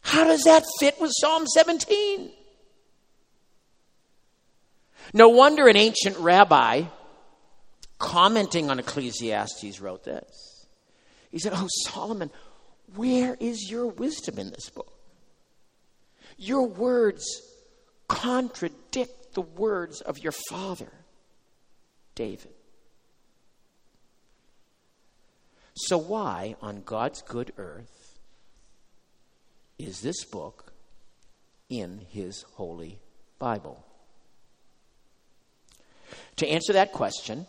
How 0.00 0.24
does 0.24 0.42
that 0.44 0.62
fit 0.78 1.00
with 1.00 1.10
Psalm 1.14 1.46
17? 1.46 2.30
No 5.12 5.28
wonder 5.30 5.68
an 5.68 5.76
ancient 5.76 6.16
rabbi 6.18 6.84
commenting 7.98 8.70
on 8.70 8.78
Ecclesiastes 8.78 9.80
wrote 9.80 10.04
this. 10.04 10.66
He 11.30 11.38
said, 11.38 11.52
Oh, 11.54 11.66
Solomon, 11.86 12.30
where 12.94 13.36
is 13.40 13.70
your 13.70 13.86
wisdom 13.86 14.38
in 14.38 14.50
this 14.50 14.70
book? 14.70 14.92
Your 16.36 16.66
words 16.66 17.24
contradict 18.08 19.34
the 19.34 19.42
words 19.42 20.00
of 20.00 20.18
your 20.18 20.32
father, 20.32 20.92
David. 22.14 22.52
So, 25.76 25.96
why 25.96 26.56
on 26.60 26.82
God's 26.84 27.22
good 27.22 27.52
earth 27.56 28.18
is 29.78 30.00
this 30.00 30.24
book 30.24 30.72
in 31.68 32.00
his 32.10 32.42
holy 32.54 32.98
Bible? 33.38 33.84
To 36.36 36.48
answer 36.48 36.72
that 36.72 36.92
question, 36.92 37.46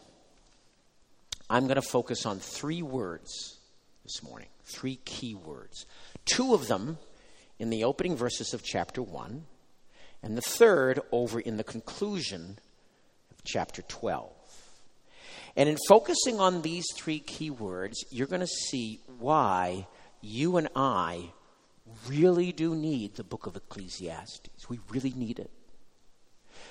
I'm 1.49 1.63
going 1.63 1.75
to 1.75 1.81
focus 1.81 2.25
on 2.25 2.37
three 2.37 2.83
words 2.83 3.57
this 4.03 4.21
morning, 4.21 4.49
three 4.63 4.99
key 5.05 5.33
words. 5.33 5.85
Two 6.25 6.53
of 6.53 6.67
them 6.67 6.97
in 7.57 7.69
the 7.71 7.83
opening 7.83 8.15
verses 8.15 8.53
of 8.53 8.63
chapter 8.63 9.01
1, 9.01 9.43
and 10.21 10.38
the 10.38 10.41
third 10.41 10.99
over 11.11 11.39
in 11.39 11.57
the 11.57 11.63
conclusion 11.63 12.59
of 13.31 13.43
chapter 13.43 13.81
12. 13.83 14.31
And 15.55 15.67
in 15.67 15.77
focusing 15.88 16.39
on 16.39 16.61
these 16.61 16.85
three 16.95 17.19
key 17.19 17.49
words, 17.49 18.03
you're 18.09 18.27
going 18.27 18.41
to 18.41 18.47
see 18.47 19.01
why 19.19 19.88
you 20.21 20.57
and 20.57 20.69
I 20.75 21.31
really 22.07 22.51
do 22.51 22.75
need 22.75 23.15
the 23.15 23.23
book 23.23 23.45
of 23.45 23.55
Ecclesiastes. 23.55 24.69
We 24.69 24.79
really 24.89 25.13
need 25.15 25.39
it. 25.39 25.51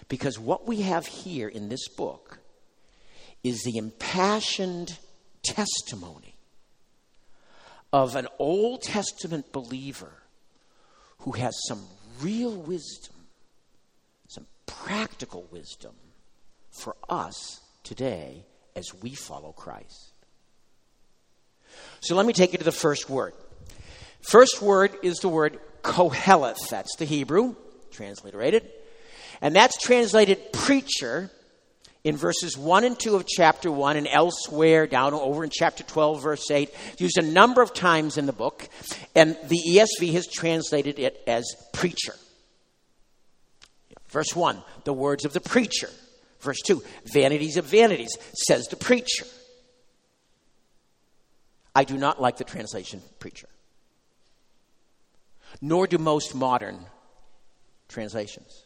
Because 0.08 0.38
what 0.38 0.66
we 0.66 0.82
have 0.82 1.06
here 1.06 1.48
in 1.48 1.68
this 1.68 1.88
book 1.88 2.38
is 3.42 3.62
the 3.62 3.76
impassioned 3.76 4.98
testimony 5.42 6.34
of 7.92 8.16
an 8.16 8.28
Old 8.38 8.82
Testament 8.82 9.52
believer 9.52 10.12
who 11.20 11.32
has 11.32 11.56
some 11.66 11.84
real 12.20 12.54
wisdom, 12.54 13.14
practical 14.68 15.48
wisdom 15.50 15.94
for 16.70 16.94
us 17.08 17.60
today 17.82 18.44
as 18.76 18.94
we 19.02 19.14
follow 19.14 19.52
Christ. 19.52 20.12
So 22.00 22.14
let 22.14 22.26
me 22.26 22.32
take 22.32 22.52
you 22.52 22.58
to 22.58 22.64
the 22.64 22.72
first 22.72 23.10
word. 23.10 23.34
First 24.20 24.62
word 24.62 24.92
is 25.02 25.18
the 25.18 25.28
word 25.28 25.58
koheleth. 25.82 26.68
That's 26.70 26.94
the 26.96 27.04
Hebrew, 27.04 27.56
transliterated. 27.90 28.70
And 29.40 29.54
that's 29.54 29.80
translated 29.80 30.52
preacher 30.52 31.30
in 32.04 32.16
verses 32.16 32.56
1 32.56 32.84
and 32.84 32.98
2 32.98 33.16
of 33.16 33.26
chapter 33.26 33.70
1 33.70 33.96
and 33.96 34.08
elsewhere 34.08 34.86
down 34.86 35.14
over 35.14 35.44
in 35.44 35.50
chapter 35.50 35.82
12 35.82 36.22
verse 36.22 36.50
8 36.50 36.70
used 36.98 37.18
a 37.18 37.22
number 37.22 37.60
of 37.60 37.74
times 37.74 38.16
in 38.16 38.26
the 38.26 38.32
book 38.32 38.68
and 39.14 39.36
the 39.48 39.60
ESV 39.68 40.12
has 40.12 40.26
translated 40.26 40.98
it 40.98 41.20
as 41.26 41.44
preacher 41.72 42.14
verse 44.08 44.34
1 44.34 44.62
the 44.84 44.92
words 44.92 45.24
of 45.24 45.32
the 45.32 45.40
preacher. 45.40 45.90
Verse 46.40 46.60
2 46.66 46.82
vanities 47.12 47.56
of 47.56 47.64
vanities 47.64 48.16
says 48.46 48.66
the 48.68 48.76
preacher. 48.76 49.24
I 51.74 51.84
do 51.84 51.96
not 51.96 52.20
like 52.20 52.36
the 52.36 52.44
translation 52.44 53.02
preacher. 53.18 53.48
Nor 55.60 55.86
do 55.86 55.98
most 55.98 56.34
modern 56.34 56.86
translations. 57.88 58.64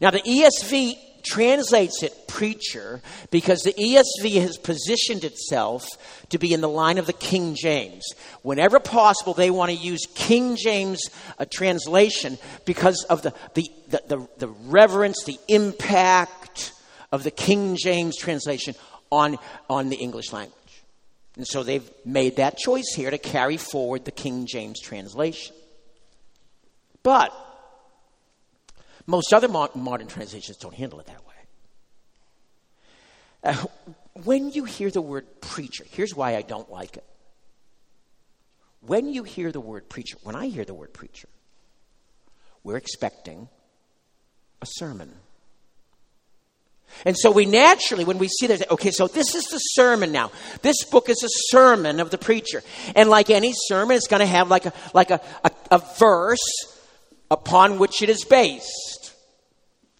Now, 0.00 0.10
the 0.10 0.20
ESV 0.20 0.96
translates 1.22 2.02
it 2.02 2.28
preacher 2.28 3.00
because 3.30 3.62
the 3.62 3.72
ESV 3.72 4.40
has 4.40 4.56
positioned 4.58 5.24
itself 5.24 5.86
to 6.30 6.38
be 6.38 6.52
in 6.52 6.60
the 6.60 6.68
line 6.68 6.98
of 6.98 7.06
the 7.06 7.12
King 7.12 7.54
James. 7.54 8.04
Whenever 8.42 8.80
possible, 8.80 9.34
they 9.34 9.50
want 9.50 9.70
to 9.70 9.76
use 9.76 10.06
King 10.14 10.56
James 10.56 11.02
translation 11.50 12.38
because 12.64 13.04
of 13.10 13.22
the, 13.22 13.32
the, 13.54 13.70
the, 13.88 14.02
the, 14.08 14.28
the 14.38 14.48
reverence, 14.48 15.24
the 15.24 15.38
impact 15.48 16.72
of 17.10 17.22
the 17.22 17.30
King 17.30 17.76
James 17.76 18.16
translation 18.16 18.74
on, 19.10 19.38
on 19.68 19.90
the 19.90 19.96
English 19.96 20.32
language. 20.32 20.56
And 21.36 21.46
so 21.46 21.62
they've 21.62 21.88
made 22.04 22.36
that 22.36 22.58
choice 22.58 22.92
here 22.94 23.10
to 23.10 23.18
carry 23.18 23.56
forward 23.56 24.04
the 24.04 24.10
King 24.10 24.46
James 24.46 24.80
translation. 24.80 25.54
But 27.02 27.32
most 29.06 29.32
other 29.32 29.48
modern 29.48 30.06
translations 30.06 30.56
don't 30.56 30.74
handle 30.74 31.00
it 31.00 31.06
that 31.06 31.26
way. 31.26 31.34
Uh, 33.44 33.64
when 34.24 34.50
you 34.50 34.64
hear 34.64 34.90
the 34.90 35.00
word 35.00 35.40
preacher, 35.40 35.84
here's 35.90 36.14
why 36.14 36.36
I 36.36 36.42
don't 36.42 36.70
like 36.70 36.96
it. 36.96 37.04
When 38.80 39.08
you 39.08 39.22
hear 39.22 39.52
the 39.52 39.60
word 39.60 39.88
preacher, 39.88 40.16
when 40.22 40.36
I 40.36 40.46
hear 40.46 40.64
the 40.64 40.74
word 40.74 40.92
preacher, 40.92 41.28
we're 42.64 42.76
expecting 42.76 43.48
a 44.60 44.66
sermon. 44.66 45.12
And 47.04 47.16
so 47.16 47.30
we 47.30 47.46
naturally, 47.46 48.04
when 48.04 48.18
we 48.18 48.28
see 48.28 48.48
that, 48.48 48.70
okay, 48.70 48.90
so 48.90 49.08
this 49.08 49.34
is 49.34 49.44
the 49.44 49.58
sermon 49.58 50.12
now. 50.12 50.30
This 50.60 50.84
book 50.84 51.08
is 51.08 51.22
a 51.24 51.28
sermon 51.50 52.00
of 52.00 52.10
the 52.10 52.18
preacher. 52.18 52.62
And 52.94 53.08
like 53.08 53.30
any 53.30 53.52
sermon, 53.54 53.96
it's 53.96 54.08
going 54.08 54.20
to 54.20 54.26
have 54.26 54.50
like 54.50 54.66
a, 54.66 54.72
like 54.92 55.10
a, 55.10 55.20
a, 55.42 55.50
a 55.70 55.78
verse 55.98 56.71
upon 57.32 57.78
which 57.78 58.02
it 58.02 58.10
is 58.10 58.24
based. 58.24 59.14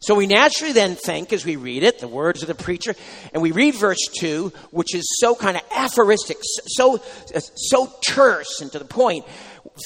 So 0.00 0.14
we 0.14 0.26
naturally 0.26 0.72
then 0.72 0.96
think, 0.96 1.32
as 1.32 1.44
we 1.44 1.56
read 1.56 1.82
it, 1.82 2.00
the 2.00 2.08
words 2.08 2.42
of 2.42 2.48
the 2.48 2.54
preacher, 2.54 2.94
and 3.32 3.40
we 3.40 3.52
read 3.52 3.74
verse 3.74 4.04
2, 4.18 4.52
which 4.70 4.94
is 4.94 5.04
so 5.18 5.34
kind 5.34 5.56
of 5.56 5.62
aphoristic, 5.74 6.38
so, 6.42 6.96
uh, 6.96 7.40
so 7.40 7.90
terse 8.04 8.60
and 8.60 8.70
to 8.72 8.78
the 8.78 8.84
point. 8.84 9.24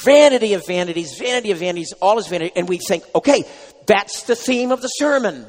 Vanity 0.02 0.54
of 0.54 0.66
vanities, 0.66 1.16
vanity 1.18 1.52
of 1.52 1.58
vanities, 1.58 1.92
all 2.00 2.18
is 2.18 2.26
vanity. 2.26 2.50
And 2.56 2.68
we 2.68 2.78
think, 2.78 3.04
okay, 3.14 3.44
that's 3.86 4.22
the 4.22 4.34
theme 4.34 4.72
of 4.72 4.80
the 4.80 4.88
sermon. 4.88 5.46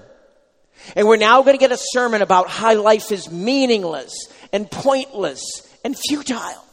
And 0.96 1.08
we're 1.08 1.18
now 1.18 1.42
going 1.42 1.56
to 1.56 1.60
get 1.60 1.72
a 1.72 1.80
sermon 1.80 2.22
about 2.22 2.50
how 2.50 2.80
life 2.80 3.12
is 3.12 3.32
meaningless 3.32 4.14
and 4.54 4.70
pointless 4.70 5.44
and 5.84 5.98
futile. 5.98 6.64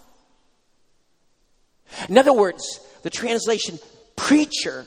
In 2.08 2.18
other 2.18 2.32
words, 2.32 2.80
the 3.02 3.10
translation 3.10 3.78
preacher 4.16 4.86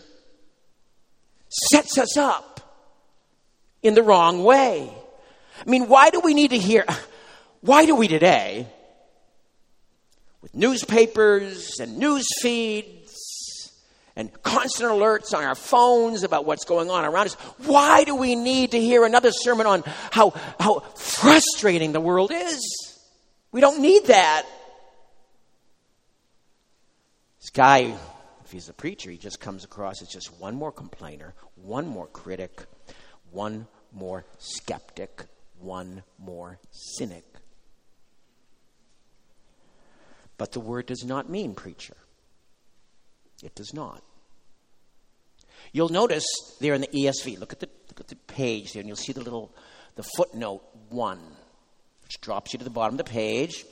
sets 1.49 1.97
us 1.97 2.17
up 2.17 2.57
in 3.81 3.93
the 3.93 4.03
wrong 4.03 4.43
way. 4.43 4.91
I 5.65 5.69
mean, 5.69 5.87
why 5.87 6.09
do 6.09 6.19
we 6.19 6.33
need 6.33 6.51
to 6.51 6.57
hear, 6.57 6.85
why 7.61 7.85
do 7.85 7.95
we 7.95 8.07
today, 8.07 8.67
with 10.41 10.53
newspapers 10.55 11.79
and 11.79 11.97
news 11.97 12.27
feeds 12.41 13.71
and 14.15 14.31
constant 14.41 14.89
alerts 14.89 15.33
on 15.33 15.43
our 15.43 15.55
phones 15.55 16.23
about 16.23 16.45
what's 16.45 16.65
going 16.65 16.89
on 16.89 17.05
around 17.05 17.27
us, 17.27 17.33
why 17.65 18.03
do 18.03 18.15
we 18.15 18.35
need 18.35 18.71
to 18.71 18.79
hear 18.79 19.05
another 19.05 19.31
sermon 19.31 19.67
on 19.67 19.83
how, 20.11 20.31
how 20.59 20.79
frustrating 20.95 21.91
the 21.91 21.99
world 21.99 22.31
is? 22.33 22.59
We 23.51 23.61
don't 23.61 23.81
need 23.81 24.05
that. 24.05 24.43
This 27.39 27.51
guy 27.51 27.95
if 28.47 28.53
he's 28.53 28.69
a 28.69 28.73
preacher, 28.73 29.11
he 29.11 29.17
just 29.17 29.41
comes 29.41 29.65
across 29.65 30.01
as 30.01 30.07
just 30.07 30.39
one 30.39 30.55
more 30.55 30.71
complainer, 30.71 31.33
one 31.55 31.85
more 31.85 32.07
critic, 32.07 32.63
one 33.29 33.67
more 33.91 34.25
skeptic, 34.39 35.25
one 35.59 36.01
more 36.17 36.57
cynic. 36.71 37.25
But 40.37 40.53
the 40.53 40.61
word 40.61 40.85
does 40.85 41.03
not 41.03 41.29
mean 41.29 41.55
preacher. 41.55 41.97
It 43.43 43.53
does 43.53 43.73
not. 43.73 44.01
You'll 45.73 45.89
notice 45.89 46.25
there 46.61 46.73
in 46.73 46.79
the 46.79 46.87
ESV, 46.87 47.37
look 47.41 47.51
at 47.51 47.59
the, 47.59 47.67
look 47.89 47.99
at 47.99 48.07
the 48.07 48.15
page 48.15 48.71
there, 48.71 48.79
and 48.79 48.87
you'll 48.87 48.95
see 48.95 49.11
the 49.11 49.19
little 49.19 49.53
the 49.95 50.03
footnote 50.15 50.63
one, 50.87 51.19
which 52.01 52.21
drops 52.21 52.53
you 52.53 52.59
to 52.59 52.63
the 52.63 52.71
bottom 52.71 52.97
of 52.97 53.05
the 53.05 53.11
page. 53.11 53.65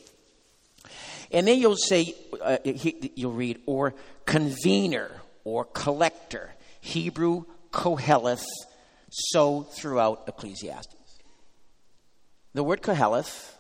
And 1.32 1.48
then 1.48 1.60
you'll 1.60 1.78
say, 1.78 2.14
uh, 2.42 2.58
you'll 2.64 3.32
read, 3.32 3.62
or 3.66 3.96
convener 4.26 5.12
or 5.44 5.66
collector, 5.66 6.54
Hebrew 6.82 7.46
koheleth, 7.72 8.46
so 9.10 9.64
throughout 9.64 10.24
Ecclesiastes. 10.28 10.96
The 12.54 12.64
word 12.64 12.82
koheleth 12.82 13.54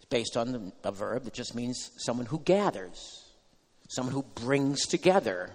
is 0.00 0.06
based 0.10 0.36
on 0.36 0.72
a 0.84 0.90
verb 0.90 1.24
that 1.24 1.34
just 1.34 1.54
means 1.54 1.90
someone 1.98 2.26
who 2.26 2.38
gathers, 2.40 2.98
someone 3.90 4.14
who 4.14 4.22
brings 4.22 4.86
together, 4.86 5.50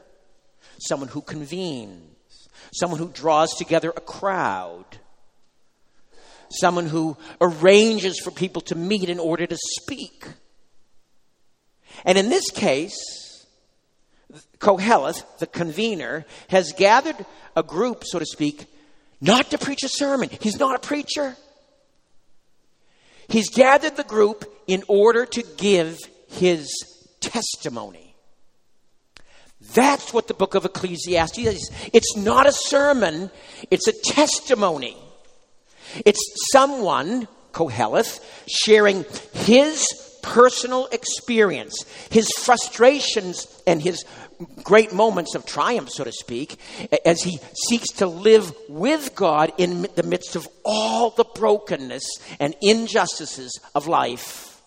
someone 0.79 1.09
who 1.09 1.21
convenes, 1.21 2.47
someone 2.73 2.99
who 2.99 3.09
draws 3.09 3.53
together 3.55 3.91
a 3.95 4.01
crowd, 4.01 4.85
someone 6.49 6.87
who 6.87 7.17
arranges 7.41 8.19
for 8.23 8.31
people 8.31 8.61
to 8.61 8.75
meet 8.75 9.09
in 9.09 9.19
order 9.19 9.45
to 9.45 9.57
speak. 9.57 10.27
And 12.05 12.17
in 12.17 12.29
this 12.29 12.49
case, 12.51 13.26
Koheleth, 14.59 15.23
the 15.39 15.47
convener, 15.47 16.25
has 16.49 16.73
gathered 16.73 17.25
a 17.55 17.63
group, 17.63 18.03
so 18.05 18.19
to 18.19 18.25
speak, 18.25 18.65
not 19.21 19.51
to 19.51 19.57
preach 19.57 19.83
a 19.83 19.89
sermon. 19.89 20.29
He's 20.41 20.59
not 20.59 20.75
a 20.75 20.79
preacher. 20.79 21.35
He's 23.29 23.49
gathered 23.49 23.97
the 23.97 24.03
group 24.03 24.45
in 24.67 24.83
order 24.87 25.25
to 25.25 25.43
give 25.57 25.97
his 26.27 26.69
testimony. 27.19 28.15
That's 29.73 30.13
what 30.13 30.27
the 30.27 30.33
book 30.33 30.55
of 30.55 30.65
Ecclesiastes 30.65 31.39
is. 31.39 31.71
It's 31.93 32.15
not 32.15 32.47
a 32.47 32.51
sermon, 32.51 33.31
it's 33.71 33.87
a 33.87 33.93
testimony. 34.13 34.97
It's 36.05 36.21
someone, 36.51 37.27
Koheleth, 37.53 38.19
sharing 38.47 39.05
his 39.33 39.85
personal 40.27 40.87
experience, 40.87 41.85
his 42.09 42.29
frustrations 42.37 43.47
and 43.65 43.81
his 43.81 44.03
great 44.61 44.93
moments 44.93 45.35
of 45.35 45.45
triumph, 45.45 45.89
so 45.89 46.03
to 46.03 46.11
speak, 46.11 46.59
as 47.05 47.23
he 47.23 47.39
seeks 47.67 47.87
to 47.93 48.07
live 48.07 48.53
with 48.67 49.15
God 49.15 49.53
in 49.57 49.87
the 49.95 50.03
midst 50.03 50.35
of 50.35 50.47
all 50.65 51.11
the 51.11 51.23
brokenness 51.23 52.05
and 52.39 52.55
injustices 52.61 53.59
of 53.73 53.87
life. 53.87 54.61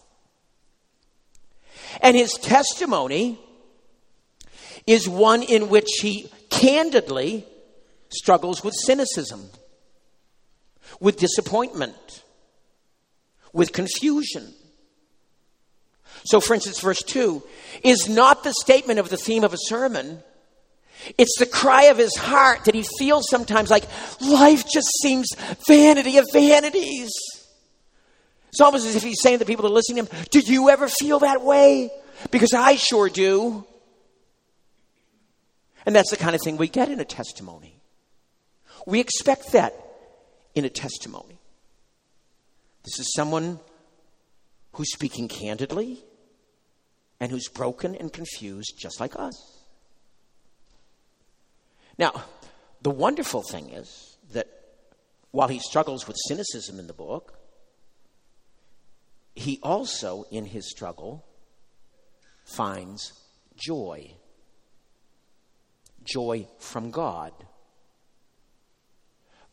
And 2.01 2.17
his 2.17 2.33
testimony 2.33 3.39
is 4.87 5.09
one 5.09 5.43
in 5.43 5.69
which 5.69 5.91
he 6.01 6.31
candidly 6.49 7.45
struggles 8.09 8.65
with 8.65 8.75
cynicism, 8.75 9.51
with 11.01 11.19
disappointment, 11.19 12.25
with 13.53 13.73
confusion 13.73 14.55
so, 16.25 16.41
for 16.41 16.55
instance, 16.55 16.81
verse 16.81 17.03
2 17.03 17.43
is 17.83 18.09
not 18.09 18.45
the 18.45 18.53
statement 18.53 18.99
of 18.99 19.09
the 19.09 19.17
theme 19.17 19.45
of 19.45 19.55
a 19.55 19.59
sermon. 19.59 20.23
It's 21.17 21.39
the 21.39 21.47
cry 21.47 21.85
of 21.85 21.99
his 21.99 22.15
heart 22.17 22.65
that 22.67 22.75
he 22.75 22.85
feels 22.99 23.29
sometimes 23.31 23.71
like 23.71 23.85
life 24.21 24.69
just 24.69 24.89
seems 25.03 25.29
vanity 25.67 26.19
of 26.19 26.27
vanities. 26.33 27.11
It's 28.51 28.61
almost 28.61 28.87
as 28.87 28.97
if 28.97 29.03
he's 29.03 29.23
saying 29.23 29.39
to 29.39 29.45
people 29.45 29.63
that 29.63 29.71
are 29.71 29.75
listening 29.75 30.05
to 30.05 30.13
him, 30.13 30.27
Do 30.31 30.41
you 30.41 30.69
ever 30.69 30.89
feel 30.89 31.21
that 31.21 31.43
way? 31.43 31.91
Because 32.31 32.53
I 32.53 32.77
sure 32.77 33.09
do. 33.09 33.65
And 35.87 35.97
that's 35.97 36.11
the 36.11 36.17
kind 36.17 36.35
of 36.35 36.43
thing 36.43 36.57
we 36.57 36.69
get 36.69 36.91
in 36.91 37.01
a 37.01 37.05
testimony. 37.05 37.81
We 38.87 39.01
expect 39.01 39.53
that 39.53 39.75
in 40.55 40.65
a 40.65 40.69
testimony. 40.69 41.39
This 42.85 42.99
is 42.99 43.13
someone 43.15 43.61
who's 44.73 44.93
speaking 44.93 45.29
candidly, 45.29 46.03
and 47.21 47.31
who's 47.31 47.49
broken 47.49 47.95
and 47.95 48.13
confused 48.13 48.75
just 48.79 48.99
like 48.99 49.15
us. 49.19 49.61
Now, 51.99 52.25
the 52.81 52.91
wonderful 52.91 53.43
thing 53.43 53.71
is 53.71 54.17
that 54.33 54.49
while 55.33 55.49
he 55.49 55.59
struggles 55.59 56.09
with 56.09 56.17
cynicism 56.27 56.79
in 56.79 56.87
the 56.87 56.95
book, 56.95 57.39
he 59.35 59.61
also, 59.63 60.25
in 60.31 60.47
his 60.47 60.69
struggle, 60.69 61.25
finds 62.45 63.13
joy. 63.55 64.15
Joy 66.03 66.49
from 66.59 66.91
God. 66.91 67.33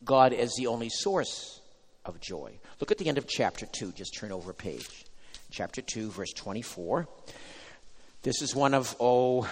God 0.04 0.32
as 0.32 0.54
the 0.56 0.66
only 0.66 0.88
source 0.88 1.60
of 2.04 2.20
joy. 2.20 2.58
Look 2.80 2.90
at 2.90 2.98
the 2.98 3.08
end 3.08 3.18
of 3.18 3.28
chapter 3.28 3.66
2. 3.66 3.92
Just 3.92 4.16
turn 4.18 4.32
over 4.32 4.50
a 4.50 4.54
page. 4.54 5.04
Chapter 5.50 5.82
2, 5.82 6.10
verse 6.10 6.32
24. 6.32 7.06
This 8.22 8.42
is 8.42 8.54
one 8.54 8.74
of, 8.74 8.96
oh, 8.98 9.48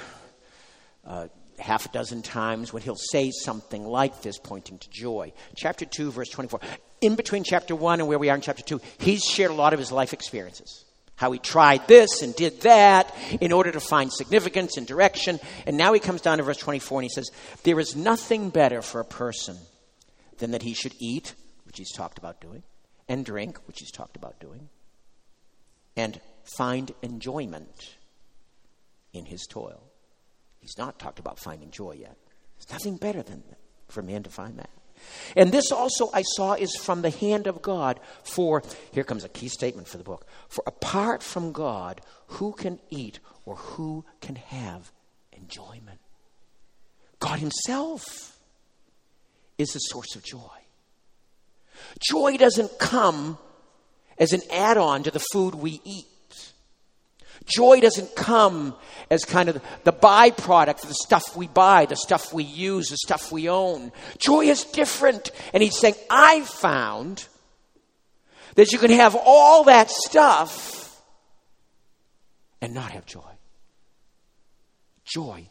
uh, 1.07 1.29
half 1.59 1.87
a 1.87 1.89
dozen 1.91 2.23
times 2.23 2.73
when 2.73 2.83
he'll 2.83 2.97
say 2.97 3.31
something 3.31 3.85
like 3.87 4.23
this, 4.23 4.39
pointing 4.39 4.79
to 4.79 4.91
joy. 4.91 5.33
Chapter 5.55 5.85
2, 5.85 6.11
verse 6.11 6.29
24. 6.29 6.61
In 7.01 7.15
between 7.15 7.45
chapter 7.45 7.75
1 7.75 8.01
and 8.01 8.09
where 8.09 8.19
we 8.19 8.29
are 8.29 8.35
in 8.35 8.41
chapter 8.41 8.63
2, 8.63 8.81
he's 8.99 9.23
shared 9.23 9.51
a 9.51 9.55
lot 9.55 9.73
of 9.73 9.79
his 9.79 9.93
life 9.93 10.13
experiences. 10.13 10.85
How 11.15 11.33
he 11.33 11.39
tried 11.39 11.87
this 11.89 12.23
and 12.23 12.35
did 12.35 12.61
that 12.63 13.15
in 13.41 13.53
order 13.53 13.73
to 13.73 13.81
find 13.81 14.13
significance 14.13 14.77
and 14.77 14.87
direction. 14.87 15.41
And 15.65 15.77
now 15.77 15.95
he 15.95 16.01
comes 16.01 16.21
down 16.21 16.39
to 16.39 16.45
verse 16.45 16.59
24 16.59 17.01
and 17.01 17.05
he 17.05 17.15
says, 17.15 17.31
There 17.63 17.81
is 17.81 17.97
nothing 17.97 18.51
better 18.51 18.83
for 18.83 19.01
a 19.01 19.05
person 19.05 19.57
than 20.39 20.51
that 20.51 20.63
he 20.63 20.75
should 20.75 20.95
eat, 20.99 21.35
which 21.65 21.79
he's 21.79 21.93
talked 21.93 22.19
about 22.19 22.41
doing, 22.41 22.63
and 23.09 23.25
drink, 23.25 23.59
which 23.67 23.79
he's 23.79 23.91
talked 23.91 24.17
about 24.17 24.39
doing, 24.41 24.69
and 25.97 26.21
find 26.45 26.93
enjoyment 27.01 27.97
in 29.17 29.27
his 29.27 29.47
toil. 29.47 29.83
He's 30.61 30.79
not 30.79 30.99
talked 30.99 31.19
about 31.19 31.39
finding 31.39 31.71
joy 31.71 31.93
yet. 32.01 32.17
There's 32.57 32.73
nothing 32.73 32.97
better 32.97 33.23
than 33.23 33.43
for 33.89 34.03
man 34.03 34.23
to 34.25 34.31
find 34.31 34.59
that. 34.59 34.71
And 35.37 35.53
this 35.53 35.71
also 35.73 36.11
I 36.13 36.23
saw 36.23 36.55
is 36.55 36.75
from 36.77 37.03
the 37.03 37.11
hand 37.11 37.47
of 37.47 37.63
God. 37.63 38.01
For, 38.23 38.63
here 38.93 39.05
comes 39.05 39.25
a 39.25 39.29
key 39.29 39.49
statement 39.49 39.89
for 39.89 39.99
the 39.99 40.05
book. 40.05 40.27
For 40.49 40.65
apart 40.67 41.23
from 41.23 41.53
God, 41.53 42.01
who 42.29 42.53
can 42.53 42.79
eat 42.91 43.21
or 43.45 43.57
who 43.57 44.05
can 44.21 44.37
have 44.37 44.91
enjoyment? 45.33 46.01
God 47.21 47.39
Himself 47.39 48.39
is 49.59 49.69
the 49.69 49.79
source 49.79 50.17
of 50.17 50.25
joy. 50.25 50.41
Joy 52.11 52.37
doesn't 52.37 52.79
come 52.79 53.39
as 54.19 54.33
an 54.33 54.41
add 54.51 54.79
on 54.79 55.03
to 55.03 55.11
the 55.11 55.23
food 55.33 55.55
we 55.55 55.81
eat. 55.85 56.07
Joy 57.47 57.81
doesn't 57.81 58.17
come 58.17 58.75
as 59.09 59.25
kind 59.25 59.49
of 59.49 59.63
the 59.85 59.93
byproduct 59.93 60.83
of 60.83 60.89
the 60.89 60.95
stuff 60.95 61.37
we 61.37 61.47
buy, 61.47 61.87
the 61.87 61.97
stuff 61.97 62.33
we 62.33 62.43
use, 62.43 62.89
the 62.89 62.97
stuff 62.97 63.31
we 63.31 63.49
own. 63.49 63.93
Joy 64.19 64.47
is 64.47 64.65
different. 64.65 65.31
And 65.55 65.63
he's 65.63 65.79
saying, 65.79 65.95
I 66.11 66.41
found 66.41 67.27
that 68.57 68.73
you 68.73 68.79
can 68.79 68.91
have 68.91 69.15
all 69.15 69.65
that 69.65 69.91
stuff 69.91 71.01
and 72.61 72.75
not 72.75 72.91
have 72.91 73.07
joy. 73.07 73.21
Joy 75.05 75.49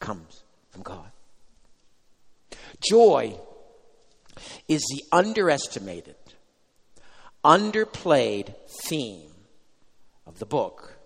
comes 0.00 0.44
from 0.68 0.82
God. 0.82 1.10
Joy 2.86 3.40
is 4.68 4.84
the 4.90 5.02
underestimated, 5.16 6.16
underplayed 7.42 8.54
theme 8.68 9.32
of 10.26 10.38
the 10.38 10.46
book 10.46 10.97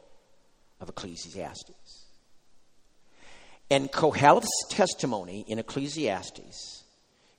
of 0.83 0.88
Ecclesiastes. 0.88 2.07
And 3.71 3.90
Koheleth's 3.90 4.66
testimony 4.68 5.47
in 5.49 5.59
Ecclesiastes 5.59 6.85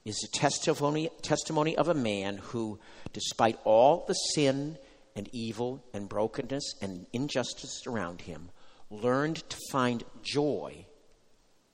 is 0.06 0.24
a 0.24 0.38
testimony, 0.38 1.10
testimony 1.22 1.78
of 1.78 1.90
a 1.90 1.94
man 1.94 2.38
who, 2.38 2.80
despite 3.12 3.60
all 3.66 4.06
the 4.08 4.14
sin 4.14 4.78
and 5.16 5.30
evil 5.32 5.84
and 5.94 6.10
brokenness 6.10 6.76
and 6.82 7.06
injustice 7.14 7.84
around 7.86 8.22
him, 8.22 8.50
learned 8.90 9.48
to 9.50 9.58
find 9.72 10.04
joy 10.24 10.86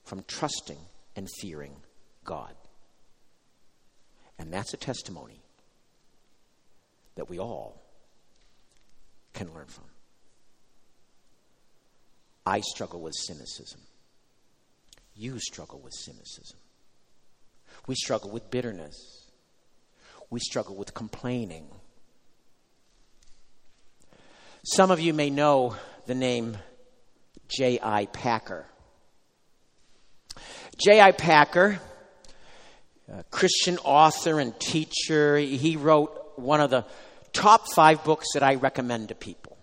from 0.04 0.24
trusting 0.26 0.78
and 1.16 1.28
fearing 1.40 1.74
God. 2.24 2.54
And 4.38 4.52
that's 4.52 4.74
a 4.74 4.78
testimony 4.78 5.40
that 7.14 7.30
we 7.30 7.38
all 7.38 7.80
can 9.32 9.52
learn 9.54 9.66
from. 9.66 9.84
I 12.50 12.62
struggle 12.62 13.00
with 13.00 13.14
cynicism. 13.14 13.80
You 15.14 15.38
struggle 15.38 15.78
with 15.78 15.94
cynicism. 15.94 16.58
We 17.86 17.94
struggle 17.94 18.28
with 18.28 18.50
bitterness. 18.50 19.30
We 20.30 20.40
struggle 20.40 20.74
with 20.74 20.92
complaining. 20.92 21.68
Some 24.64 24.90
of 24.90 24.98
you 24.98 25.14
may 25.14 25.30
know 25.30 25.76
the 26.06 26.16
name 26.16 26.58
J.I. 27.46 28.06
Packer. 28.06 28.66
J.I. 30.84 31.12
Packer, 31.12 31.78
a 33.12 33.22
Christian 33.30 33.78
author 33.84 34.40
and 34.40 34.58
teacher, 34.58 35.36
he 35.36 35.76
wrote 35.76 36.32
one 36.34 36.60
of 36.60 36.70
the 36.70 36.84
top 37.32 37.68
five 37.68 38.02
books 38.02 38.26
that 38.34 38.42
I 38.42 38.56
recommend 38.56 39.10
to 39.10 39.14
people. 39.14 39.56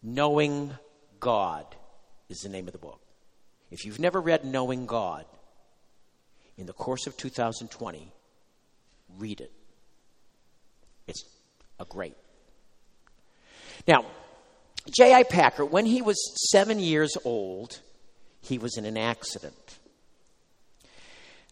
Knowing 0.00 0.74
God 1.18 1.74
is 2.28 2.40
the 2.40 2.48
name 2.48 2.66
of 2.66 2.72
the 2.72 2.78
book. 2.78 3.00
If 3.70 3.84
you've 3.84 3.98
never 3.98 4.20
read 4.20 4.44
Knowing 4.44 4.86
God, 4.86 5.24
in 6.56 6.66
the 6.66 6.72
course 6.72 7.06
of 7.06 7.16
2020, 7.16 8.12
read 9.18 9.40
it. 9.40 9.52
It's 11.06 11.24
a 11.78 11.84
great. 11.84 12.16
Now, 13.86 14.04
J.I. 14.96 15.24
Packer, 15.24 15.64
when 15.64 15.86
he 15.86 16.02
was 16.02 16.16
seven 16.50 16.78
years 16.78 17.16
old, 17.24 17.80
he 18.40 18.58
was 18.58 18.76
in 18.76 18.84
an 18.84 18.96
accident. 18.96 19.78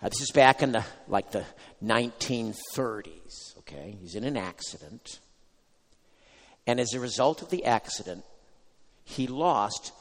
Uh, 0.03 0.09
this 0.09 0.21
is 0.21 0.31
back 0.33 0.63
in 0.63 0.73
the 0.73 0.85
like 1.09 1.31
the 1.31 1.45
1930s. 1.83 3.59
Okay, 3.59 3.97
he's 4.01 4.15
in 4.15 4.25
an 4.25 4.37
accident, 4.37 5.21
and 6.67 6.81
as 6.81 6.93
a 6.93 7.01
result 7.01 7.41
of 7.41 7.51
the 7.51 7.65
accident, 7.65 8.25
he 9.05 9.27
lost 9.27 9.93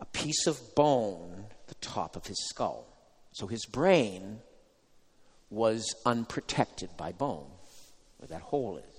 a 0.00 0.04
piece 0.06 0.46
of 0.46 0.74
bone, 0.74 1.46
the 1.68 1.74
top 1.76 2.16
of 2.16 2.26
his 2.26 2.36
skull. 2.48 2.86
So 3.32 3.46
his 3.46 3.66
brain 3.66 4.40
was 5.50 5.94
unprotected 6.04 6.90
by 6.96 7.12
bone, 7.12 7.50
where 8.18 8.28
that 8.28 8.42
hole 8.42 8.78
is. 8.78 8.96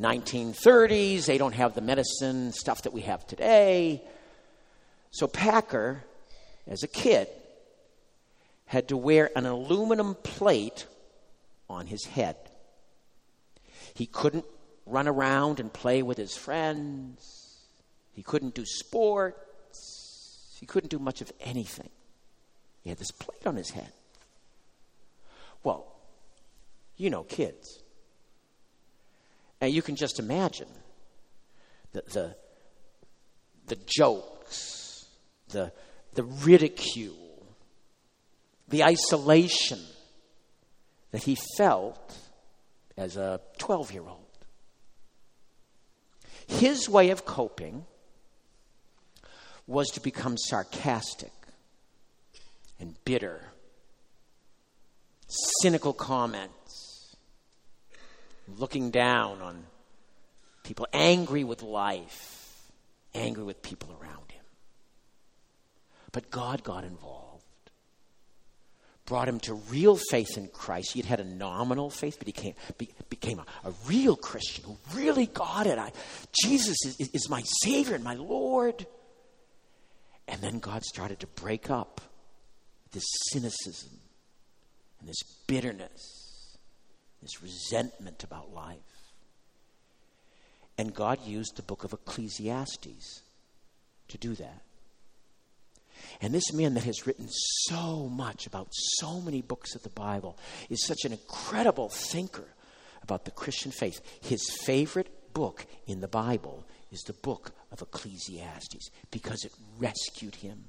1930s, 0.00 1.24
they 1.26 1.38
don't 1.38 1.54
have 1.54 1.74
the 1.74 1.80
medicine 1.80 2.52
stuff 2.52 2.82
that 2.82 2.92
we 2.92 3.02
have 3.02 3.26
today. 3.26 4.02
So 5.10 5.26
Packer, 5.26 6.04
as 6.66 6.82
a 6.82 6.88
kid, 6.88 7.28
had 8.66 8.88
to 8.88 8.96
wear 8.96 9.30
an 9.36 9.46
aluminum 9.46 10.14
plate 10.14 10.86
on 11.70 11.86
his 11.86 12.04
head. 12.04 12.36
He 13.94 14.06
couldn't 14.06 14.44
run 14.84 15.08
around 15.08 15.60
and 15.60 15.72
play 15.72 16.02
with 16.02 16.18
his 16.18 16.36
friends. 16.36 17.45
He 18.16 18.22
couldn't 18.22 18.54
do 18.54 18.64
sports. 18.64 20.56
He 20.58 20.64
couldn't 20.64 20.88
do 20.88 20.98
much 20.98 21.20
of 21.20 21.30
anything. 21.38 21.90
He 22.80 22.88
had 22.88 22.98
this 22.98 23.10
plate 23.10 23.46
on 23.46 23.56
his 23.56 23.70
head. 23.70 23.92
Well, 25.62 25.86
you 26.96 27.10
know 27.10 27.24
kids. 27.24 27.82
And 29.60 29.70
you 29.72 29.82
can 29.82 29.96
just 29.96 30.18
imagine 30.18 30.68
the, 31.92 32.02
the, 32.12 32.36
the 33.66 33.76
jokes, 33.84 35.06
the, 35.48 35.72
the 36.14 36.24
ridicule, 36.24 37.46
the 38.68 38.82
isolation 38.82 39.80
that 41.10 41.24
he 41.24 41.36
felt 41.58 42.16
as 42.96 43.18
a 43.18 43.42
12 43.58 43.92
year 43.92 44.06
old. 44.08 44.22
His 46.46 46.88
way 46.88 47.10
of 47.10 47.26
coping 47.26 47.84
was 49.66 49.88
to 49.90 50.00
become 50.00 50.36
sarcastic 50.36 51.32
and 52.78 52.94
bitter, 53.04 53.40
cynical 55.60 55.92
comments, 55.92 57.16
looking 58.58 58.90
down 58.90 59.40
on 59.40 59.64
people, 60.62 60.86
angry 60.92 61.44
with 61.44 61.62
life, 61.62 62.68
angry 63.14 63.42
with 63.42 63.62
people 63.62 63.96
around 64.00 64.30
him. 64.30 64.44
But 66.12 66.30
God 66.30 66.62
got 66.62 66.84
involved 66.84 67.26
brought 69.06 69.28
him 69.28 69.38
to 69.40 69.54
real 69.54 69.96
faith 70.10 70.36
in 70.36 70.48
Christ. 70.48 70.92
He 70.92 71.00
had 71.00 71.06
had 71.06 71.20
a 71.20 71.24
nominal 71.24 71.90
faith, 71.90 72.16
but 72.18 72.26
he 72.26 72.32
came, 72.32 72.54
be, 72.76 72.90
became 73.08 73.38
a, 73.38 73.68
a, 73.68 73.72
real 73.86 74.16
Christian 74.16 74.64
who 74.64 74.76
really 74.94 75.26
got 75.26 75.66
it. 75.66 75.78
I, 75.78 75.92
Jesus 76.44 76.76
is, 76.84 77.08
is 77.10 77.30
my 77.30 77.42
Savior 77.62 77.94
and 77.94 78.04
my 78.04 78.14
Lord. 78.14 78.84
And 80.28 80.40
then 80.40 80.58
God 80.58 80.82
started 80.84 81.20
to 81.20 81.26
break 81.26 81.70
up 81.70 82.00
this 82.92 83.06
cynicism 83.30 84.00
and 85.00 85.08
this 85.08 85.22
bitterness, 85.46 86.56
this 87.22 87.42
resentment 87.42 88.24
about 88.24 88.52
life. 88.52 88.78
And 90.78 90.94
God 90.94 91.24
used 91.24 91.56
the 91.56 91.62
book 91.62 91.84
of 91.84 91.92
Ecclesiastes 91.92 93.22
to 94.08 94.18
do 94.18 94.34
that. 94.34 94.62
And 96.20 96.34
this 96.34 96.52
man 96.52 96.74
that 96.74 96.84
has 96.84 97.06
written 97.06 97.28
so 97.28 98.08
much 98.08 98.46
about 98.46 98.68
so 98.70 99.20
many 99.20 99.42
books 99.42 99.74
of 99.74 99.82
the 99.82 99.90
Bible 99.90 100.36
is 100.68 100.84
such 100.84 101.04
an 101.04 101.12
incredible 101.12 101.88
thinker 101.88 102.48
about 103.02 103.24
the 103.24 103.30
Christian 103.30 103.70
faith. 103.70 104.00
His 104.20 104.50
favorite 104.64 105.32
book 105.32 105.66
in 105.86 106.00
the 106.00 106.08
Bible 106.08 106.65
is 106.90 107.02
the 107.02 107.12
book 107.12 107.52
of 107.72 107.82
Ecclesiastes 107.82 108.90
because 109.10 109.44
it 109.44 109.52
rescued 109.78 110.36
him 110.36 110.64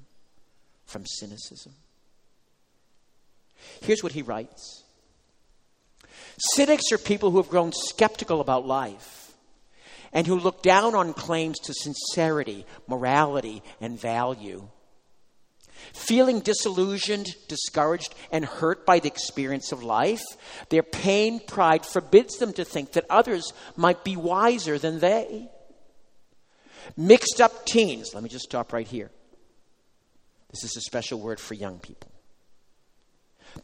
from 0.84 1.06
cynicism. 1.06 1.72
Here's 3.82 4.02
what 4.02 4.12
he 4.12 4.22
writes 4.22 4.84
Cynics 6.54 6.92
are 6.92 6.98
people 6.98 7.30
who 7.30 7.38
have 7.38 7.48
grown 7.48 7.72
skeptical 7.72 8.40
about 8.40 8.66
life 8.66 9.32
and 10.12 10.26
who 10.26 10.38
look 10.38 10.62
down 10.62 10.94
on 10.94 11.12
claims 11.12 11.58
to 11.60 11.74
sincerity, 11.74 12.64
morality, 12.86 13.62
and 13.80 14.00
value. 14.00 14.68
Feeling 15.92 16.40
disillusioned, 16.40 17.28
discouraged, 17.46 18.14
and 18.32 18.44
hurt 18.44 18.84
by 18.84 18.98
the 18.98 19.08
experience 19.08 19.70
of 19.70 19.84
life, 19.84 20.22
their 20.70 20.82
pain 20.82 21.40
pride 21.40 21.86
forbids 21.86 22.36
them 22.38 22.52
to 22.54 22.64
think 22.64 22.92
that 22.92 23.06
others 23.08 23.52
might 23.76 24.02
be 24.02 24.16
wiser 24.16 24.78
than 24.78 24.98
they. 24.98 25.48
Mixed 26.96 27.40
up 27.40 27.66
teens, 27.66 28.10
let 28.14 28.22
me 28.22 28.28
just 28.28 28.44
stop 28.44 28.72
right 28.72 28.86
here. 28.86 29.10
This 30.50 30.64
is 30.64 30.76
a 30.76 30.80
special 30.80 31.20
word 31.20 31.40
for 31.40 31.54
young 31.54 31.78
people. 31.78 32.10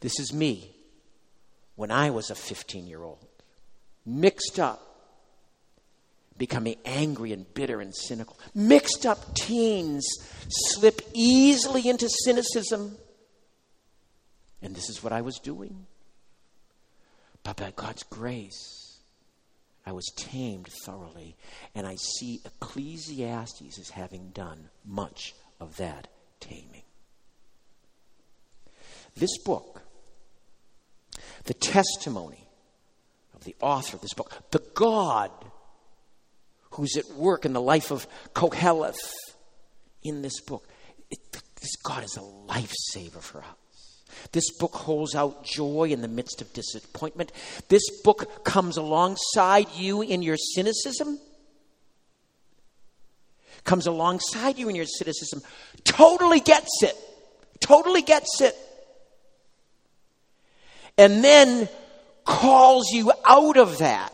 This 0.01 0.19
is 0.19 0.33
me 0.33 0.75
when 1.77 1.91
I 1.91 2.11
was 2.11 2.31
a 2.31 2.35
15 2.35 2.87
year 2.87 3.03
old. 3.03 3.27
Mixed 4.07 4.59
up 4.59 4.95
becoming 6.37 6.77
angry 6.85 7.33
and 7.33 7.53
bitter 7.55 7.81
and 7.81 7.95
cynical. 7.95 8.39
Mixed 8.55 9.07
up 9.07 9.35
teens 9.35 10.07
slip 10.49 11.01
easily 11.15 11.89
into 11.89 12.09
cynicism. 12.09 12.97
And 14.61 14.75
this 14.75 14.89
is 14.89 15.03
what 15.03 15.13
I 15.13 15.21
was 15.21 15.39
doing. 15.39 15.87
But 17.43 17.57
by 17.57 17.73
God's 17.77 18.03
grace, 18.05 18.84
I 19.87 19.93
was 19.93 20.11
tamed 20.17 20.69
thoroughly. 20.85 21.37
And 21.75 21.87
I 21.87 21.97
see 21.97 22.41
Ecclesiastes 22.45 23.79
as 23.79 23.91
having 23.91 24.31
done 24.31 24.71
much 24.85 25.35
of 25.61 25.77
that 25.77 26.09
taming. 26.41 26.83
This 29.17 29.37
book, 29.39 29.83
the 31.45 31.55
testimony 31.55 32.49
of 33.35 33.45
the 33.45 33.55
author 33.61 33.97
of 33.97 34.03
this 34.03 34.15
book, 34.15 34.33
the 34.51 34.63
God 34.75 35.31
who's 36.73 36.97
at 36.97 37.09
work 37.17 37.45
in 37.45 37.53
the 37.53 37.61
life 37.61 37.91
of 37.91 38.09
Koheleth 38.35 39.13
in 40.03 40.23
this 40.23 40.41
book. 40.41 40.67
It, 41.11 41.21
this 41.61 41.77
God 41.77 42.03
is 42.03 42.17
a 42.17 42.21
lifesaver 42.21 43.21
for 43.21 43.39
us. 43.39 43.47
This 44.33 44.51
book 44.59 44.75
holds 44.75 45.15
out 45.15 45.45
joy 45.45 45.91
in 45.91 46.01
the 46.01 46.09
midst 46.09 46.41
of 46.41 46.53
disappointment. 46.53 47.33
This 47.69 47.83
book 48.03 48.45
comes 48.45 48.77
alongside 48.77 49.69
you 49.75 50.03
in 50.03 50.23
your 50.23 50.37
cynicism, 50.37 51.19
comes 53.65 53.87
alongside 53.87 54.59
you 54.59 54.69
in 54.69 54.75
your 54.75 54.87
cynicism, 54.87 55.43
totally 55.85 56.41
gets 56.41 56.83
it, 56.83 56.97
totally 57.61 58.03
gets 58.03 58.41
it, 58.41 58.57
and 60.97 61.25
then 61.25 61.69
calls 62.25 62.91
you 62.93 63.13
out 63.25 63.57
of 63.57 63.79
that. 63.79 64.13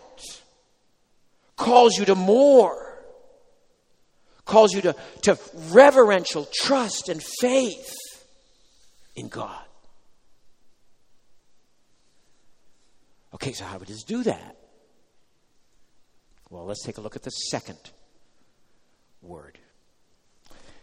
Calls 1.56 1.98
you 1.98 2.06
to 2.06 2.14
more, 2.14 2.98
calls 4.46 4.72
you 4.72 4.80
to, 4.80 4.96
to 5.22 5.38
reverential 5.70 6.48
trust 6.54 7.10
and 7.10 7.22
faith 7.22 7.92
in 9.14 9.28
God. 9.28 9.62
Okay, 13.34 13.52
so 13.52 13.64
how 13.64 13.78
does 13.78 14.02
do 14.02 14.22
that? 14.24 14.56
Well, 16.50 16.64
let's 16.64 16.84
take 16.84 16.98
a 16.98 17.00
look 17.00 17.14
at 17.14 17.22
the 17.22 17.30
second 17.30 17.78
word. 19.22 19.58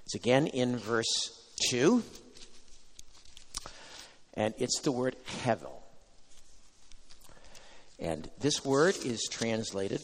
It's 0.05 0.15
again 0.15 0.47
in 0.47 0.77
verse 0.77 1.05
2, 1.69 2.01
and 4.35 4.53
it's 4.57 4.79
the 4.79 4.91
word 4.93 5.17
hevel. 5.43 5.81
And 7.99 8.29
this 8.39 8.63
word 8.63 8.95
is 9.03 9.27
translated 9.29 9.99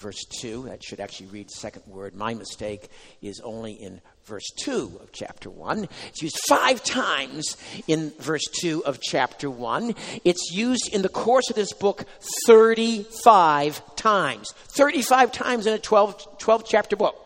verse 0.00 0.24
2. 0.40 0.64
That 0.64 0.82
should 0.82 0.98
actually 0.98 1.28
read 1.28 1.50
second 1.50 1.82
word. 1.86 2.14
My 2.14 2.34
mistake 2.34 2.88
is 3.20 3.40
only 3.40 3.72
in 3.72 4.00
verse 4.24 4.48
2 4.60 4.98
of 5.02 5.12
chapter 5.12 5.50
1. 5.50 5.86
It's 6.08 6.22
used 6.22 6.38
five 6.48 6.82
times 6.82 7.56
in 7.86 8.12
verse 8.18 8.44
2 8.60 8.84
of 8.84 9.00
chapter 9.00 9.50
1. 9.50 9.94
It's 10.24 10.50
used 10.52 10.88
in 10.92 11.02
the 11.02 11.08
course 11.08 11.50
of 11.50 11.56
this 11.56 11.72
book 11.72 12.04
35 12.46 13.96
times. 13.96 14.50
35 14.68 15.32
times 15.32 15.66
in 15.66 15.74
a 15.74 15.78
12, 15.78 16.38
12 16.38 16.64
chapter 16.66 16.96
book. 16.96 17.16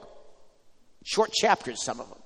Short 1.04 1.32
chapters, 1.32 1.82
some 1.82 2.00
of 2.00 2.08
them. 2.08 2.18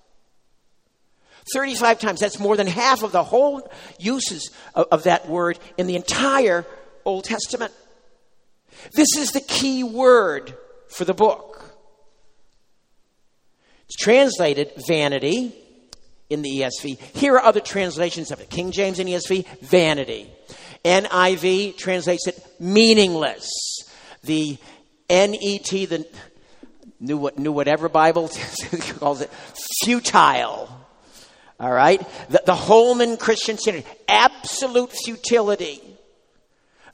35 1.53 1.99
times. 1.99 2.21
That's 2.21 2.39
more 2.39 2.57
than 2.57 2.67
half 2.67 3.03
of 3.03 3.13
the 3.13 3.25
whole 3.25 3.71
uses 3.99 4.51
of, 4.75 4.87
of 4.91 5.03
that 5.05 5.29
word 5.29 5.59
in 5.77 5.87
the 5.87 5.97
entire 5.97 6.65
Old 7.05 7.25
Testament. 7.25 7.73
This 8.93 9.17
is 9.17 9.33
the 9.33 9.41
key 9.41 9.85
word 9.85 10.55
for 10.89 11.05
the 11.05 11.15
book. 11.15 11.65
It's 13.87 13.97
translated 13.97 14.73
vanity 14.87 15.55
in 16.29 16.43
the 16.43 16.61
ESV. 16.61 16.99
Here 17.17 17.35
are 17.35 17.43
other 17.43 17.61
translations 17.61 18.31
of 18.31 18.41
it 18.41 18.51
King 18.51 18.71
James 18.71 18.99
and 18.99 19.09
ESV, 19.09 19.47
vanity. 19.61 20.31
NIV 20.85 21.77
translates 21.77 22.27
it 22.27 22.39
meaningless. 22.61 23.49
The 24.23 24.59
NET, 25.09 25.65
the 25.65 26.07
New, 27.01 27.31
New 27.37 27.53
Whatever 27.53 27.89
Bible, 27.89 28.29
calls 28.99 29.21
it 29.21 29.31
futile. 29.83 30.69
All 31.61 31.73
right? 31.73 32.01
The, 32.29 32.43
the 32.45 32.55
Holman 32.55 33.17
Christian 33.17 33.59
Standard, 33.59 33.85
absolute 34.07 34.93
futility. 34.93 35.81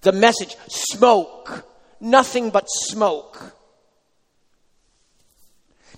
The 0.03 0.13
message, 0.13 0.57
smoke 0.69 1.65
nothing 2.01 2.51
but 2.51 2.67
smoke. 2.69 3.55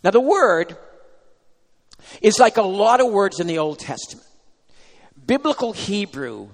Now, 0.03 0.11
the 0.11 0.21
word 0.21 0.77
is 2.23 2.39
like 2.39 2.57
a 2.57 2.63
lot 2.63 3.01
of 3.01 3.11
words 3.11 3.41
in 3.41 3.47
the 3.47 3.59
Old 3.59 3.79
Testament. 3.79 4.27
Biblical 5.27 5.73
Hebrew 5.73 6.51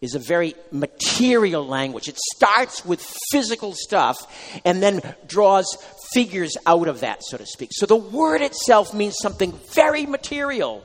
is 0.00 0.14
a 0.14 0.18
very 0.18 0.54
material 0.70 1.66
language. 1.66 2.08
It 2.08 2.18
starts 2.34 2.84
with 2.84 3.02
physical 3.30 3.74
stuff 3.74 4.16
and 4.64 4.82
then 4.82 5.00
draws 5.26 5.66
figures 6.12 6.56
out 6.66 6.88
of 6.88 7.00
that, 7.00 7.22
so 7.22 7.36
to 7.36 7.46
speak. 7.46 7.70
So 7.72 7.86
the 7.86 7.96
word 7.96 8.40
itself 8.40 8.94
means 8.94 9.16
something 9.20 9.52
very 9.72 10.06
material. 10.06 10.84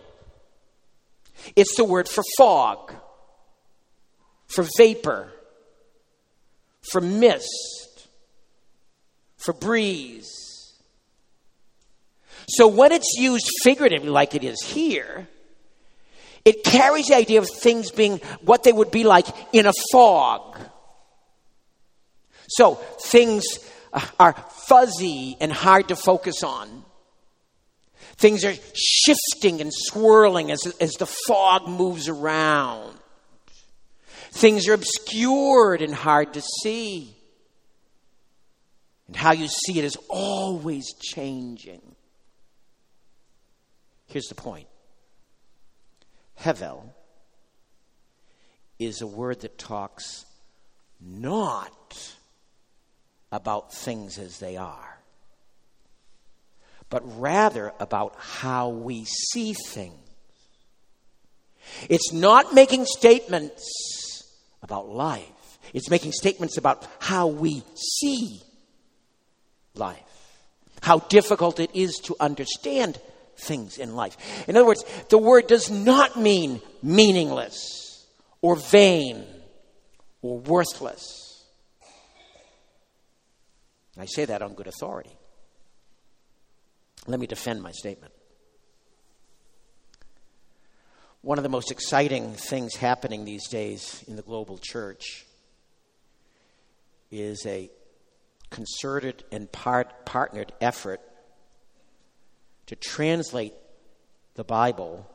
It's 1.56 1.76
the 1.76 1.84
word 1.84 2.08
for 2.08 2.24
fog, 2.38 2.94
for 4.48 4.66
vapor, 4.78 5.32
for 6.92 7.02
mist 7.02 7.83
for 9.44 9.54
breeze. 9.54 10.32
So 12.48 12.68
when 12.68 12.92
it's 12.92 13.16
used 13.18 13.50
figuratively, 13.64 14.10
like 14.10 14.36
it 14.36 14.44
is 14.44 14.62
here, 14.62 15.28
it 16.46 16.64
carries 16.64 17.08
the 17.08 17.16
idea 17.16 17.40
of 17.40 17.50
things 17.50 17.92
being 17.92 18.18
what 18.42 18.64
they 18.64 18.74
would 18.74 18.92
be 18.92 19.04
like 19.04 19.28
in 19.54 19.66
a 19.66 19.74
fog. 19.92 20.60
So 22.50 22.76
things 23.06 23.46
uh, 23.94 24.06
are 24.20 24.34
fuzzy 24.68 25.38
and 25.40 25.52
hard 25.52 25.88
to 25.88 25.96
focus 25.96 26.44
on. 26.44 26.84
Things 28.18 28.46
are 28.46 28.54
shifting 28.76 29.62
and 29.62 29.72
swirling 29.74 30.52
as, 30.52 30.66
as 30.80 30.94
the 30.94 31.06
fog 31.06 31.68
moves 31.68 32.10
around. 32.10 32.98
Things 34.32 34.68
are 34.68 34.74
obscured 34.74 35.82
and 35.82 35.94
hard 35.94 36.34
to 36.34 36.42
see. 36.42 37.13
And 39.08 39.16
how 39.16 39.34
you 39.34 39.48
see 39.48 39.80
it 39.80 39.86
is 39.86 39.98
always 40.10 40.94
changing. 40.94 41.96
Here's 44.08 44.28
the 44.28 44.36
point 44.36 44.68
Hevel 46.40 46.84
is 48.80 49.02
a 49.02 49.08
word 49.08 49.42
that 49.42 49.58
talks 49.58 50.26
not 51.02 52.16
about 53.32 53.74
things 53.74 54.18
as 54.18 54.40
they 54.40 54.58
are, 54.58 55.00
but 56.90 57.02
rather 57.20 57.74
about 57.80 58.16
how 58.18 58.70
we 58.70 59.06
see 59.06 59.54
things. 59.54 59.98
It's 61.90 62.14
not 62.14 62.54
making 62.54 62.86
statements 62.86 63.64
about 64.62 64.90
life, 64.90 65.60
it's 65.74 65.90
making 65.90 66.12
statements 66.12 66.58
about 66.58 66.88
how 67.00 67.28
we 67.28 67.64
see 68.02 68.42
life. 69.76 70.00
How 70.82 71.00
difficult 71.00 71.60
it 71.60 71.72
is 71.74 71.98
to 72.06 72.16
understand 72.20 73.00
things 73.38 73.78
in 73.78 73.96
life. 73.96 74.18
In 74.48 74.56
other 74.56 74.66
words, 74.66 74.84
the 75.10 75.18
word 75.18 75.48
does 75.48 75.72
not 75.72 76.20
mean 76.20 76.62
meaningless 76.82 78.06
or 78.42 78.56
vain 78.56 79.26
or 80.22 80.40
worthless. 80.40 81.46
I 83.98 84.06
say 84.06 84.26
that 84.26 84.42
on 84.42 84.54
good 84.54 84.68
authority. 84.68 85.16
Let 87.08 87.20
me 87.20 87.28
defend 87.28 87.62
my 87.62 87.72
statement. 87.72 88.14
One 91.22 91.38
of 91.38 91.44
the 91.44 91.50
most 91.50 91.72
exciting 91.72 92.34
things 92.34 92.76
happening 92.76 93.24
these 93.24 93.48
days 93.48 94.04
in 94.08 94.16
the 94.16 94.22
global 94.22 94.58
church 94.58 95.26
is 97.12 97.46
a 97.46 97.70
concerted 98.54 99.24
and 99.32 99.52
part, 99.52 100.06
partnered 100.06 100.54
effort 100.62 101.02
to 102.68 102.76
translate 102.76 103.54
the 104.36 104.44
Bible 104.44 105.10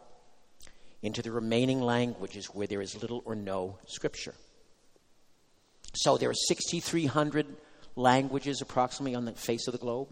into 1.02 1.22
the 1.22 1.30
remaining 1.30 1.80
languages 1.80 2.46
where 2.46 2.66
there 2.66 2.82
is 2.82 3.00
little 3.00 3.22
or 3.24 3.36
no 3.36 3.78
scripture. 3.86 4.34
So 5.94 6.18
there 6.18 6.28
are 6.28 6.34
6,300 6.48 7.46
languages 7.94 8.60
approximately 8.60 9.14
on 9.14 9.24
the 9.24 9.32
face 9.32 9.68
of 9.68 9.72
the 9.72 9.78
globe. 9.78 10.08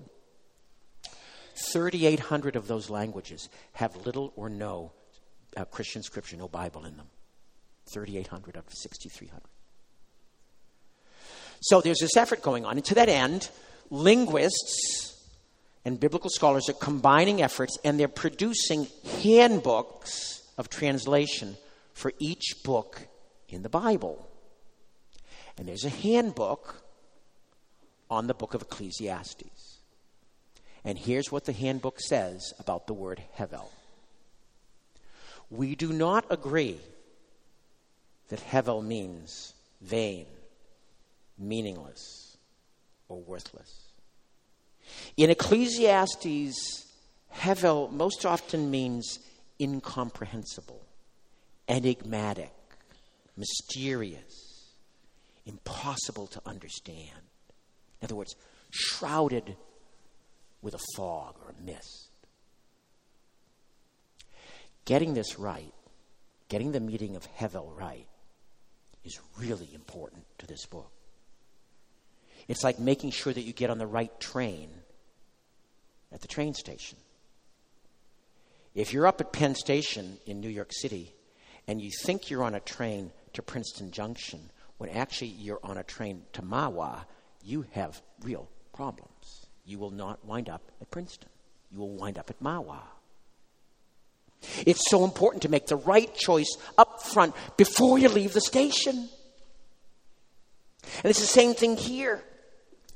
3,800 1.73 2.55
of 2.55 2.69
those 2.69 2.89
languages 2.89 3.49
have 3.73 4.07
little 4.07 4.33
or 4.37 4.49
no 4.49 4.93
uh, 5.57 5.65
Christian 5.65 6.03
scripture, 6.05 6.37
no 6.37 6.47
Bible 6.47 6.85
in 6.85 6.97
them. 6.97 7.09
3,800 7.93 8.57
out 8.57 8.67
of 8.67 8.73
6,300. 8.73 9.43
So 11.61 11.81
there's 11.81 12.01
this 12.01 12.17
effort 12.17 12.43
going 12.43 12.65
on. 12.65 12.77
And 12.77 12.85
to 12.87 12.95
that 12.95 13.09
end, 13.09 13.51
linguists 13.91 15.15
and 15.85 16.01
biblical 16.01 16.31
scholars 16.31 16.69
are 16.69 16.75
combining 16.75 17.43
efforts 17.43 17.79
and 17.85 17.99
they're 17.99 18.09
producing 18.09 18.89
handbooks 19.23 20.43
of 20.59 20.69
translation 20.69 21.57
for 21.93 22.13
each 22.19 22.63
book 22.65 23.07
in 23.49 23.63
the 23.63 23.69
Bible. 23.69 24.29
And 25.59 25.69
there's 25.69 25.85
a 25.85 25.91
handbook 25.91 26.83
on 28.11 28.27
the 28.27 28.35
book 28.35 28.55
of 28.55 28.63
Ecclesiastes. 28.63 29.79
And 30.85 30.99
here's 30.99 31.33
what 31.33 31.45
the 31.45 31.53
handbook 31.53 32.01
says 32.01 32.53
about 32.59 32.87
the 32.87 32.95
word 32.95 33.23
Hevel. 33.39 33.69
We 35.51 35.75
do 35.75 35.93
not 35.93 36.25
agree 36.31 36.79
that 38.29 38.41
Hevel 38.41 38.85
means 38.85 39.55
vain 39.81 40.27
meaningless 41.39 42.37
or 43.09 43.21
worthless. 43.21 43.91
In 45.17 45.31
Ecclesiastes, 45.31 46.87
Hevel 47.35 47.93
most 47.93 48.25
often 48.25 48.71
means 48.71 49.19
incomprehensible, 49.61 50.87
enigmatic, 51.69 52.53
mysterious, 53.37 54.73
impossible 55.45 56.27
to 56.29 56.41
understand. 56.47 57.11
In 58.01 58.07
other 58.07 58.17
words, 58.17 58.35
shrouded 58.71 59.57
with 60.63 60.75
a 60.75 60.81
fog 60.97 61.37
or 61.45 61.51
a 61.51 61.63
mist. 61.63 62.11
Getting 64.85 65.15
this 65.15 65.39
right, 65.39 65.75
getting 66.49 66.73
the 66.73 66.81
meaning 66.81 67.17
of 67.17 67.27
Hevel 67.37 67.77
right, 67.77 68.07
is 69.05 69.21
really 69.39 69.69
important 69.75 70.25
to 70.39 70.47
this 70.47 70.67
book. 70.67 70.91
It's 72.49 72.63
like 72.63 72.79
making 72.79 73.11
sure 73.11 73.33
that 73.33 73.43
you 73.43 73.53
get 73.53 73.71
on 73.71 73.79
the 73.79 73.87
right 73.87 74.19
train 74.21 74.71
at 76.13 76.21
the 76.21 76.29
train 76.29 76.55
station. 76.55 76.99
If 78.75 78.93
you're 78.93 79.07
up 79.07 79.21
at 79.21 79.33
Penn 79.33 79.55
Station 79.55 80.19
in 80.27 80.41
New 80.41 80.51
York 80.51 80.71
City 80.73 81.15
and 81.67 81.81
you 81.81 81.91
think 82.05 82.31
you're 82.31 82.45
on 82.45 82.55
a 82.55 82.61
train 82.61 83.11
to 83.33 83.43
Princeton 83.43 83.91
Junction, 83.91 84.51
when 84.79 84.91
actually 84.91 85.29
you're 85.29 85.61
on 85.65 85.79
a 85.79 85.83
train 85.83 86.23
to 86.35 86.43
Mahwah, 86.43 87.05
you 87.43 87.65
have 87.73 88.03
real 88.23 88.49
problems. 88.75 89.47
You 89.65 89.79
will 89.79 89.91
not 89.91 90.25
wind 90.25 90.49
up 90.49 90.63
at 90.81 90.91
Princeton. 90.91 91.31
You 91.73 91.81
will 91.81 91.97
wind 91.97 92.19
up 92.19 92.31
at 92.31 92.41
Mahwah. 92.41 92.83
It's 94.67 94.89
so 94.91 95.05
important 95.05 95.43
to 95.43 95.49
make 95.49 95.67
the 95.67 95.77
right 95.77 96.15
choice 96.15 96.57
up 96.77 97.03
front 97.03 97.35
before 97.57 97.99
you 97.99 98.09
leave 98.09 98.33
the 98.33 98.41
station. 98.41 99.09
And 101.03 101.11
it's 101.11 101.21
the 101.21 101.27
same 101.27 101.55
thing 101.55 101.77
here. 101.77 102.23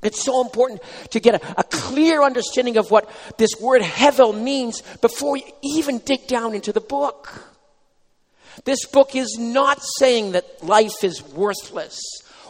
It's 0.01 0.23
so 0.23 0.41
important 0.41 0.81
to 1.11 1.19
get 1.19 1.35
a, 1.35 1.59
a, 1.59 1.63
clear 1.63 2.23
understanding 2.23 2.77
of 2.77 2.89
what 2.89 3.09
this 3.37 3.51
word 3.59 3.83
hevel 3.83 4.39
means 4.39 4.81
before 5.01 5.37
you 5.37 5.43
even 5.61 5.99
dig 5.99 6.27
down 6.27 6.55
into 6.55 6.73
the 6.73 6.81
book. 6.81 7.51
This 8.65 8.85
book 8.85 9.15
is 9.15 9.37
not 9.39 9.79
saying 9.99 10.31
that 10.31 10.63
life 10.63 11.03
is 11.03 11.23
worthless 11.23 11.99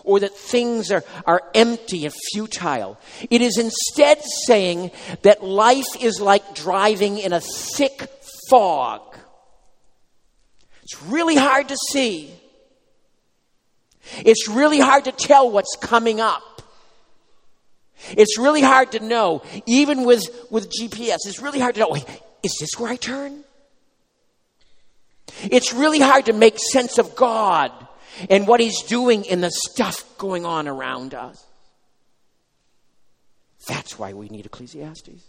or 0.04 0.20
that 0.22 0.36
things 0.36 0.92
are, 0.92 1.04
are 1.26 1.42
empty 1.54 2.06
and 2.06 2.14
futile. 2.32 2.98
It 3.30 3.42
is 3.42 3.58
instead 3.58 4.22
saying 4.46 4.92
that 5.22 5.44
life 5.44 6.02
is 6.02 6.20
like 6.20 6.56
driving 6.56 7.18
in 7.18 7.34
a 7.34 7.42
thick 7.42 8.10
fog. 8.50 9.02
It's 10.84 11.02
really 11.04 11.36
hard 11.36 11.70
to 11.70 11.78
see. 11.78 12.34
It's 14.26 14.48
really 14.48 14.80
hard 14.80 15.06
to 15.06 15.12
tell 15.12 15.52
what's 15.52 15.78
coming 15.80 16.20
up. 16.20 16.61
It's 18.10 18.38
really 18.38 18.62
hard 18.62 18.94
to 18.94 19.00
know, 19.00 19.44
even 19.66 20.04
with, 20.06 20.24
with 20.50 20.70
GPS, 20.70 21.18
it's 21.26 21.42
really 21.42 21.60
hard 21.60 21.76
to 21.76 21.82
know 21.82 21.96
is 22.44 22.58
this 22.60 22.80
where 22.80 22.92
I 22.92 22.96
turn? 22.96 23.44
It's 25.44 25.74
really 25.74 26.00
hard 26.00 26.26
to 26.26 26.34
make 26.34 26.58
sense 26.60 26.98
of 26.98 27.16
God 27.16 27.72
and 28.30 28.48
what 28.48 28.60
He's 28.60 28.82
doing 28.84 29.26
in 29.26 29.42
the 29.42 29.52
stuff 29.52 30.04
going 30.18 30.46
on 30.46 30.68
around 30.68 31.14
us. 31.14 31.46
That's 33.68 33.98
why 33.98 34.14
we 34.14 34.28
need 34.30 34.46
Ecclesiastes. 34.46 35.24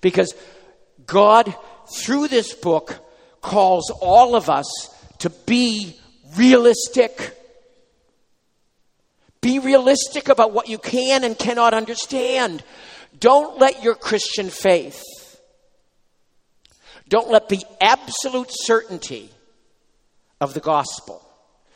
Because 0.00 0.34
God, 1.06 1.54
through 2.02 2.28
this 2.28 2.54
book, 2.54 2.98
calls 3.40 3.90
all 3.90 4.36
of 4.36 4.48
us 4.48 4.66
to 5.18 5.30
be 5.30 5.98
realistic. 6.36 7.36
Be 9.42 9.58
realistic 9.58 10.28
about 10.28 10.52
what 10.52 10.68
you 10.68 10.78
can 10.78 11.24
and 11.24 11.38
cannot 11.38 11.72
understand. 11.74 12.62
Don't 13.18 13.58
let 13.58 13.82
your 13.82 13.94
Christian 13.94 14.50
faith, 14.50 15.02
don't 17.08 17.30
let 17.30 17.48
the 17.48 17.64
absolute 17.80 18.50
certainty 18.50 19.30
of 20.40 20.54
the 20.54 20.60
gospel, 20.60 21.26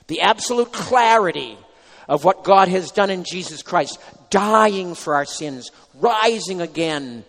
the 0.07 0.21
absolute 0.21 0.73
clarity 0.73 1.59
of 2.09 2.25
what 2.25 2.45
God 2.45 2.69
has 2.69 2.91
done 2.91 3.11
in 3.11 3.25
Jesus 3.25 3.63
Christ, 3.63 3.99
dying 4.31 4.95
for 4.95 5.15
our 5.15 5.25
sins, 5.25 5.71
rising 5.95 6.61
again, 6.61 7.25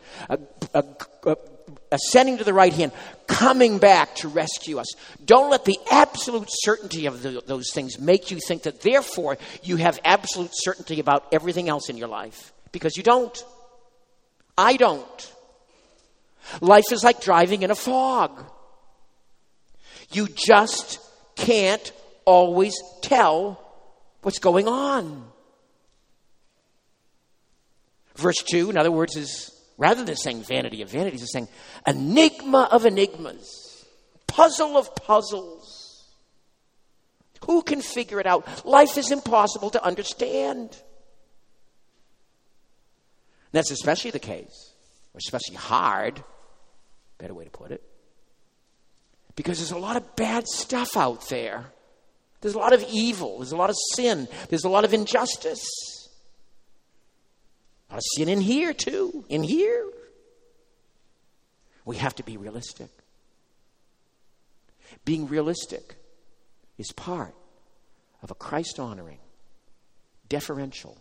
ascending 1.96 2.38
to 2.38 2.44
the 2.44 2.54
right 2.54 2.74
hand, 2.74 2.92
coming 3.28 3.80
back 3.80 4.16
to 4.16 4.28
rescue 4.28 4.78
us. 4.78 4.94
Don't 5.24 5.50
let 5.50 5.66
the 5.66 5.80
absolute 5.92 6.48
certainty 6.50 7.06
of 7.06 7.24
the, 7.24 7.42
those 7.46 7.72
things 7.74 8.00
make 8.00 8.30
you 8.30 8.40
think 8.40 8.64
that 8.64 8.82
therefore 8.82 9.38
you 9.64 9.78
have 9.78 10.00
absolute 10.06 10.52
certainty 10.54 11.00
about 11.00 11.26
everything 11.32 11.70
else 11.70 11.90
in 11.90 11.98
your 11.98 12.08
life, 12.08 12.54
because 12.72 12.98
you 12.98 13.04
don't. 13.04 13.44
I 14.58 14.78
don't. 14.78 15.34
Life 16.62 16.92
is 16.92 17.04
like 17.04 17.22
driving 17.22 17.64
in 17.64 17.72
a 17.72 17.76
fog. 17.76 18.46
You 20.12 20.28
just 20.28 21.00
can't 21.36 21.92
always 22.26 22.76
tell 23.02 23.60
what's 24.22 24.40
going 24.40 24.68
on. 24.68 25.26
Verse 28.16 28.42
2, 28.50 28.70
in 28.70 28.78
other 28.78 28.92
words, 28.92 29.16
is 29.16 29.55
rather 29.78 30.04
than 30.04 30.16
saying 30.16 30.44
vanity 30.44 30.82
of 30.82 30.90
vanities, 30.90 31.22
is 31.22 31.32
saying 31.32 31.48
enigma 31.86 32.68
of 32.72 32.86
enigmas, 32.86 33.86
puzzle 34.28 34.78
of 34.78 34.96
puzzles. 34.96 36.08
Who 37.46 37.62
can 37.62 37.82
figure 37.82 38.20
it 38.20 38.26
out? 38.26 38.66
Life 38.66 38.98
is 38.98 39.12
impossible 39.12 39.70
to 39.72 39.84
understand. 39.84 40.76
that's 43.52 43.72
especially 43.72 44.12
the 44.12 44.20
case, 44.20 44.74
or 45.14 45.20
especially 45.20 45.56
hard, 45.56 46.22
better 47.18 47.34
way 47.34 47.46
to 47.46 47.50
put 47.50 47.72
it, 47.72 47.82
because 49.36 49.60
there's 49.60 49.72
a 49.72 49.78
lot 49.78 49.96
of 49.96 50.16
bad 50.16 50.48
stuff 50.48 50.98
out 50.98 51.30
there. 51.30 51.66
There's 52.42 52.56
a 52.56 52.60
lot 52.60 52.74
of 52.74 52.86
evil, 52.92 53.40
there's 53.40 53.54
a 53.54 53.58
lot 53.58 53.70
of 53.70 53.76
sin, 53.94 54.28
there's 54.50 54.66
a 54.66 54.70
lot 54.70 54.84
of 54.86 54.94
injustice. 54.94 55.66
Of 57.96 58.02
sin 58.18 58.28
in 58.28 58.42
here, 58.42 58.74
too. 58.74 59.24
In 59.30 59.42
here. 59.42 59.90
We 61.86 61.96
have 61.96 62.14
to 62.16 62.24
be 62.24 62.36
realistic. 62.36 62.90
Being 65.06 65.28
realistic 65.28 65.96
is 66.78 66.92
part 66.92 67.34
of 68.22 68.32
a 68.32 68.36
Christ 68.36 68.80
honoring, 68.80 69.20
deferential, 70.28 70.98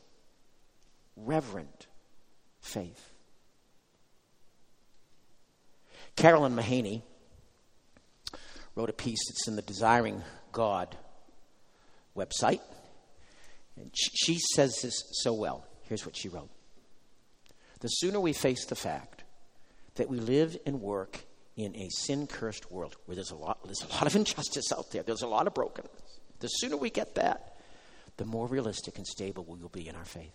reverent 1.17 1.89
faith. 2.61 3.11
Carolyn 6.15 6.55
Mahaney 6.55 7.03
wrote 8.77 8.91
a 8.91 8.93
piece 8.93 9.19
that's 9.29 9.49
in 9.49 9.57
the 9.57 9.63
Desiring 9.63 10.23
God 10.53 10.97
website. 12.17 12.61
And 13.77 13.91
she 13.93 14.39
says 14.55 14.77
this 14.81 14.95
so 15.23 15.33
well. 15.33 15.67
Here's 15.89 16.07
what 16.07 16.17
she 16.17 16.29
wrote 16.29 16.54
The 17.85 17.91
sooner 17.91 18.19
we 18.19 18.33
face 18.33 18.65
the 18.65 18.75
fact 18.75 19.25
that 19.97 20.09
we 20.09 20.19
live 20.19 20.57
and 20.65 20.81
work 20.81 21.23
in 21.55 21.77
a 21.77 21.91
sin 21.91 22.27
cursed 22.27 22.73
world 22.73 22.97
where 23.05 23.15
there's 23.15 23.31
a, 23.31 23.37
lot, 23.37 23.63
there's 23.63 23.83
a 23.83 23.93
lot 23.93 24.07
of 24.07 24.17
injustice 24.21 24.73
out 24.73 24.91
there, 24.91 25.03
there's 25.03 25.21
a 25.21 25.27
lot 25.27 25.47
of 25.47 25.53
brokenness, 25.53 26.19
the 26.41 26.49
sooner 26.49 26.79
we 26.79 26.89
get 26.89 27.15
that, 27.17 27.59
the 28.17 28.25
more 28.25 28.47
realistic 28.47 28.97
and 28.97 29.07
stable 29.07 29.45
we 29.47 29.59
will 29.59 29.69
be 29.69 29.87
in 29.87 29.97
our 29.97 30.05
faith. 30.07 30.33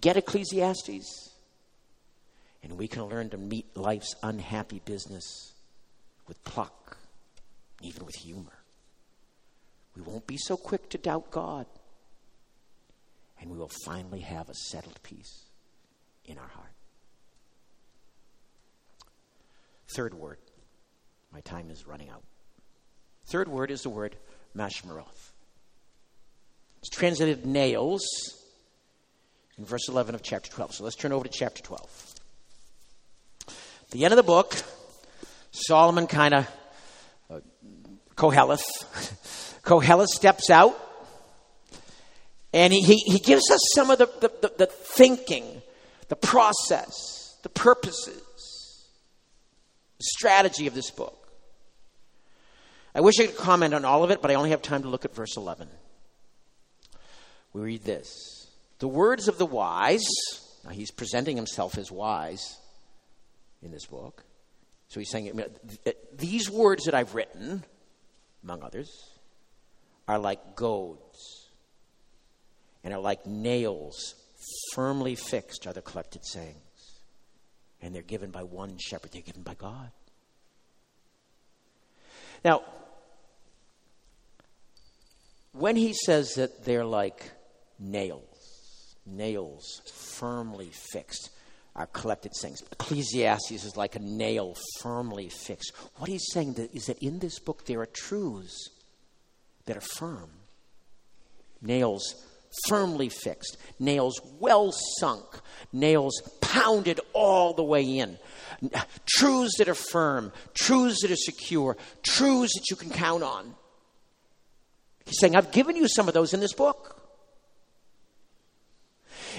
Get 0.00 0.16
Ecclesiastes, 0.16 1.34
and 2.62 2.78
we 2.78 2.86
can 2.86 3.02
learn 3.06 3.28
to 3.30 3.36
meet 3.36 3.76
life's 3.76 4.14
unhappy 4.22 4.80
business 4.84 5.54
with 6.28 6.44
pluck, 6.44 6.98
even 7.82 8.06
with 8.06 8.14
humor. 8.14 8.60
We 9.96 10.02
won't 10.02 10.28
be 10.28 10.36
so 10.36 10.56
quick 10.56 10.88
to 10.90 10.98
doubt 10.98 11.32
God. 11.32 11.66
And 13.40 13.50
we 13.50 13.58
will 13.58 13.72
finally 13.84 14.20
have 14.20 14.48
a 14.48 14.54
settled 14.54 15.00
peace 15.02 15.45
in 16.26 16.38
our 16.38 16.48
heart. 16.48 16.72
Third 19.88 20.14
word. 20.14 20.38
My 21.32 21.40
time 21.40 21.70
is 21.70 21.86
running 21.86 22.08
out. 22.08 22.22
Third 23.26 23.48
word 23.48 23.70
is 23.70 23.82
the 23.82 23.90
word 23.90 24.16
mashmeroth. 24.56 25.32
It's 26.78 26.90
translated 26.90 27.44
nails 27.44 28.04
in 29.58 29.64
verse 29.64 29.88
11 29.88 30.14
of 30.14 30.22
chapter 30.22 30.50
12. 30.50 30.74
So 30.74 30.84
let's 30.84 30.96
turn 30.96 31.12
over 31.12 31.24
to 31.24 31.30
chapter 31.32 31.62
12. 31.62 32.14
the 33.90 34.04
end 34.04 34.12
of 34.12 34.16
the 34.16 34.22
book, 34.22 34.54
Solomon 35.50 36.06
kind 36.06 36.34
of, 36.34 36.50
uh, 37.30 37.40
Koheleth, 38.16 38.62
Kohelet 39.62 40.06
steps 40.06 40.50
out 40.50 40.78
and 42.52 42.72
he, 42.72 42.80
he, 42.80 42.96
he 42.96 43.18
gives 43.18 43.50
us 43.50 43.60
some 43.74 43.90
of 43.90 43.98
the, 43.98 44.06
the, 44.20 44.32
the, 44.40 44.52
the 44.58 44.66
thinking, 44.66 45.60
the 46.08 46.16
process, 46.16 47.36
the 47.42 47.48
purposes, 47.48 48.22
the 49.98 50.04
strategy 50.04 50.66
of 50.66 50.74
this 50.74 50.90
book. 50.90 51.28
I 52.94 53.00
wish 53.00 53.20
I 53.20 53.26
could 53.26 53.36
comment 53.36 53.74
on 53.74 53.84
all 53.84 54.04
of 54.04 54.10
it, 54.10 54.22
but 54.22 54.30
I 54.30 54.34
only 54.34 54.50
have 54.50 54.62
time 54.62 54.82
to 54.82 54.88
look 54.88 55.04
at 55.04 55.14
verse 55.14 55.36
11. 55.36 55.68
We 57.52 57.60
read 57.60 57.84
this 57.84 58.48
The 58.78 58.88
words 58.88 59.28
of 59.28 59.38
the 59.38 59.46
wise, 59.46 60.06
now 60.64 60.70
he's 60.70 60.90
presenting 60.90 61.36
himself 61.36 61.78
as 61.78 61.90
wise 61.90 62.58
in 63.62 63.70
this 63.70 63.86
book. 63.86 64.24
So 64.88 65.00
he's 65.00 65.10
saying, 65.10 65.40
These 66.16 66.50
words 66.50 66.84
that 66.84 66.94
I've 66.94 67.14
written, 67.14 67.64
among 68.42 68.62
others, 68.62 68.90
are 70.08 70.18
like 70.18 70.54
goads 70.54 71.48
and 72.84 72.94
are 72.94 73.00
like 73.00 73.26
nails 73.26 74.14
firmly 74.72 75.14
fixed, 75.14 75.66
are 75.66 75.72
the 75.72 75.82
collected 75.82 76.24
sayings. 76.24 77.00
And 77.80 77.94
they're 77.94 78.02
given 78.02 78.30
by 78.30 78.42
one 78.42 78.78
shepherd, 78.78 79.12
they're 79.12 79.22
given 79.22 79.42
by 79.42 79.54
God. 79.54 79.90
Now, 82.44 82.62
when 85.52 85.76
he 85.76 85.94
says 85.94 86.34
that 86.34 86.64
they're 86.64 86.84
like 86.84 87.30
nails, 87.78 88.96
nails 89.06 89.82
firmly 89.92 90.70
fixed, 90.92 91.30
are 91.74 91.86
collected 91.88 92.34
sayings. 92.34 92.62
Ecclesiastes 92.72 93.64
is 93.64 93.76
like 93.76 93.96
a 93.96 94.00
nail 94.00 94.56
firmly 94.80 95.28
fixed. 95.28 95.72
What 95.96 96.08
he's 96.08 96.26
saying 96.32 96.56
is 96.72 96.86
that 96.86 96.98
in 96.98 97.18
this 97.18 97.38
book 97.38 97.66
there 97.66 97.80
are 97.80 97.86
truths 97.86 98.70
that 99.66 99.76
are 99.76 99.82
firm. 99.82 100.30
Nails 101.60 102.14
firmly 102.68 103.08
fixed, 103.08 103.56
nails 103.78 104.20
well 104.38 104.72
sunk, 104.98 105.24
nails 105.72 106.20
pounded 106.40 107.00
all 107.12 107.54
the 107.54 107.62
way 107.62 107.82
in. 107.82 108.18
Truths 109.06 109.58
that 109.58 109.68
are 109.68 109.74
firm, 109.74 110.32
truths 110.54 111.02
that 111.02 111.10
are 111.10 111.16
secure, 111.16 111.76
truths 112.02 112.54
that 112.54 112.70
you 112.70 112.76
can 112.76 112.90
count 112.90 113.22
on. 113.22 113.54
He's 115.04 115.18
saying, 115.20 115.36
I've 115.36 115.52
given 115.52 115.76
you 115.76 115.88
some 115.88 116.08
of 116.08 116.14
those 116.14 116.34
in 116.34 116.40
this 116.40 116.54
book. 116.54 116.94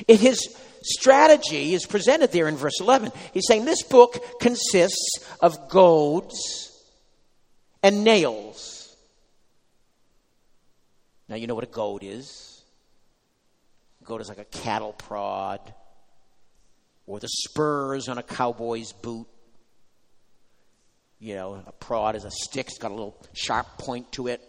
In 0.08 0.18
his 0.18 0.56
strategy 0.84 1.74
is 1.74 1.86
presented 1.86 2.32
there 2.32 2.48
in 2.48 2.56
verse 2.56 2.80
11. 2.80 3.12
He's 3.34 3.48
saying 3.48 3.66
this 3.66 3.84
book 3.84 4.40
consists 4.40 5.20
of 5.42 5.70
goads 5.70 6.38
and 7.84 8.04
nails. 8.04 8.96
Now, 11.28 11.36
you 11.36 11.48
know 11.48 11.56
what 11.56 11.66
a 11.66 11.68
goad 11.68 12.04
is? 12.04 12.47
Goad 14.08 14.22
is 14.22 14.30
like 14.30 14.40
a 14.40 14.46
cattle 14.46 14.94
prod 14.94 15.60
or 17.06 17.20
the 17.20 17.28
spurs 17.28 18.08
on 18.08 18.18
a 18.18 18.24
cowboy's 18.24 18.94
boot. 18.94 19.28
You 21.20 21.36
know, 21.36 21.62
a 21.66 21.72
prod 21.74 22.16
is 22.16 22.24
a 22.24 22.32
stick, 22.32 22.68
it's 22.68 22.78
got 22.78 22.92
a 22.92 22.94
little 22.94 23.18
sharp 23.34 23.78
point 23.78 24.12
to 24.14 24.28
it. 24.28 24.42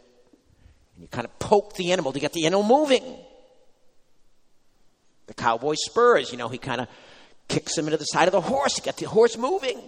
And 0.94 1.02
you 1.02 1.08
kind 1.08 1.24
of 1.24 1.36
poke 1.40 1.74
the 1.74 1.92
animal 1.92 2.12
to 2.12 2.20
get 2.20 2.32
the 2.32 2.46
animal 2.46 2.62
moving. 2.62 3.02
The 5.26 5.34
cowboy 5.34 5.74
spurs, 5.76 6.30
you 6.30 6.38
know, 6.38 6.48
he 6.48 6.58
kind 6.58 6.80
of 6.80 6.88
kicks 7.48 7.76
him 7.76 7.86
into 7.86 7.96
the 7.96 8.04
side 8.04 8.28
of 8.28 8.32
the 8.32 8.40
horse 8.40 8.74
to 8.74 8.82
get 8.82 8.96
the 8.96 9.06
horse 9.06 9.36
moving. 9.36 9.80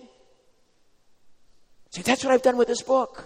See, 1.93 2.03
that's 2.03 2.25
what 2.25 2.33
I've 2.33 2.43
done 2.43 2.57
with 2.57 2.69
this 2.69 2.83
book. 2.83 3.25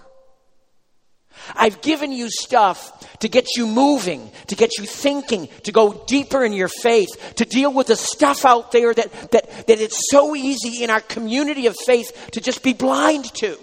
I've 1.54 1.82
given 1.82 2.12
you 2.12 2.28
stuff 2.30 3.18
to 3.18 3.28
get 3.28 3.46
you 3.56 3.66
moving, 3.66 4.30
to 4.48 4.54
get 4.54 4.78
you 4.78 4.84
thinking, 4.84 5.48
to 5.64 5.72
go 5.72 6.04
deeper 6.06 6.44
in 6.44 6.52
your 6.52 6.68
faith, 6.68 7.34
to 7.36 7.44
deal 7.44 7.72
with 7.72 7.88
the 7.88 7.96
stuff 7.96 8.44
out 8.44 8.72
there 8.72 8.94
that, 8.94 9.12
that, 9.32 9.66
that 9.66 9.80
it's 9.80 10.10
so 10.10 10.34
easy 10.34 10.82
in 10.82 10.90
our 10.90 11.00
community 11.00 11.66
of 11.66 11.76
faith 11.86 12.30
to 12.32 12.40
just 12.40 12.62
be 12.62 12.72
blind 12.72 13.32
to. 13.34 13.58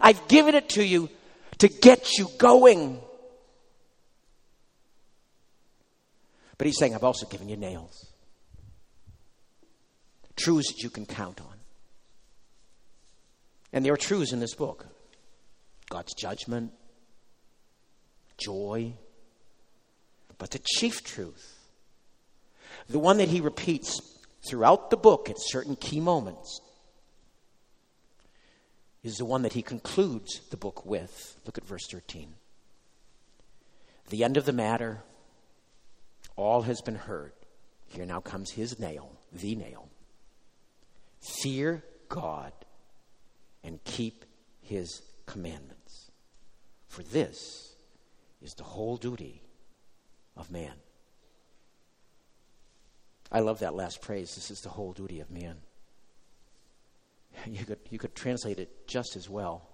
I've 0.00 0.28
given 0.28 0.54
it 0.54 0.68
to 0.70 0.84
you 0.84 1.08
to 1.58 1.68
get 1.68 2.18
you 2.18 2.28
going. 2.38 3.00
But 6.58 6.66
he's 6.66 6.78
saying, 6.78 6.94
I've 6.94 7.04
also 7.04 7.26
given 7.26 7.48
you 7.48 7.56
nails. 7.56 8.12
Truths 10.36 10.72
that 10.72 10.82
you 10.82 10.90
can 10.90 11.06
count 11.06 11.40
on. 11.40 11.54
And 13.72 13.84
there 13.84 13.92
are 13.92 13.98
truths 13.98 14.32
in 14.32 14.40
this 14.40 14.54
book 14.54 14.86
God's 15.90 16.14
judgment, 16.14 16.72
joy. 18.38 18.94
But 20.38 20.52
the 20.52 20.60
chief 20.60 21.04
truth, 21.04 21.58
the 22.88 22.98
one 22.98 23.18
that 23.18 23.28
he 23.28 23.42
repeats 23.42 24.00
throughout 24.48 24.88
the 24.88 24.96
book 24.96 25.28
at 25.28 25.36
certain 25.38 25.76
key 25.76 26.00
moments, 26.00 26.62
is 29.02 29.16
the 29.16 29.26
one 29.26 29.42
that 29.42 29.52
he 29.52 29.62
concludes 29.62 30.40
the 30.50 30.56
book 30.56 30.86
with. 30.86 31.36
Look 31.44 31.58
at 31.58 31.64
verse 31.64 31.86
13. 31.90 32.34
The 34.08 34.24
end 34.24 34.36
of 34.36 34.46
the 34.46 34.52
matter 34.52 35.02
all 36.36 36.62
has 36.62 36.80
been 36.80 36.96
heard. 36.96 37.32
Here 37.88 38.06
now 38.06 38.20
comes 38.20 38.52
his 38.52 38.78
nail, 38.78 39.12
the 39.32 39.54
nail. 39.54 39.88
Fear 41.42 41.82
God 42.08 42.52
and 43.62 43.82
keep 43.84 44.24
his 44.62 45.02
commandments. 45.26 45.79
For 46.90 47.02
this 47.04 47.72
is 48.42 48.52
the 48.54 48.64
whole 48.64 48.96
duty 48.96 49.40
of 50.36 50.50
man. 50.50 50.74
I 53.32 53.40
love 53.40 53.60
that 53.60 53.74
last 53.74 54.02
phrase. 54.02 54.34
This 54.34 54.50
is 54.50 54.58
the 54.60 54.68
whole 54.68 54.92
duty 54.92 55.20
of 55.20 55.30
man. 55.30 55.56
You 57.46 57.64
could, 57.64 57.78
you 57.88 57.98
could 57.98 58.14
translate 58.14 58.58
it 58.58 58.86
just 58.86 59.16
as 59.16 59.30
well. 59.30 59.66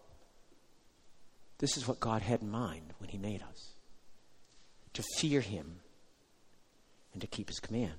This 1.58 1.76
is 1.76 1.88
what 1.88 1.98
God 1.98 2.22
had 2.22 2.42
in 2.42 2.50
mind 2.50 2.92
when 2.98 3.08
He 3.08 3.18
made 3.18 3.42
us 3.42 3.72
to 4.92 5.02
fear 5.18 5.40
Him 5.40 5.80
and 7.16 7.22
to 7.22 7.26
keep 7.26 7.48
his 7.48 7.60
command. 7.60 7.94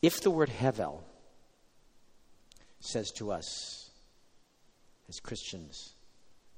If 0.00 0.20
the 0.20 0.30
word 0.30 0.50
Hevel 0.50 1.00
says 2.78 3.10
to 3.16 3.32
us 3.32 3.87
as 5.08 5.20
Christians, 5.20 5.94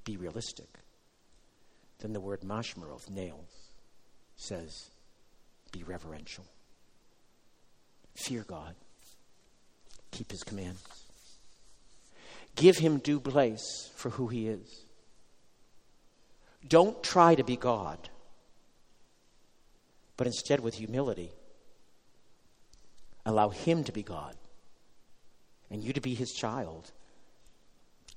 be 0.03 0.17
realistic, 0.17 0.67
then 1.99 2.13
the 2.13 2.19
word 2.19 2.41
Mashmeroth, 2.41 3.09
nails, 3.09 3.69
says, 4.35 4.89
be 5.71 5.83
reverential. 5.83 6.45
Fear 8.15 8.43
God. 8.47 8.75
Keep 10.11 10.31
his 10.31 10.43
commands. 10.43 10.83
Give 12.55 12.77
him 12.77 12.97
due 12.97 13.19
place 13.19 13.89
for 13.95 14.09
who 14.09 14.27
he 14.27 14.47
is. 14.47 14.85
Don't 16.67 17.01
try 17.01 17.35
to 17.35 17.43
be 17.43 17.55
God, 17.55 18.09
but 20.17 20.27
instead, 20.27 20.59
with 20.59 20.75
humility, 20.75 21.31
allow 23.25 23.49
Him 23.49 23.83
to 23.85 23.91
be 23.91 24.03
God 24.03 24.35
and 25.69 25.83
you 25.83 25.93
to 25.93 26.01
be 26.01 26.13
His 26.13 26.31
child 26.31 26.91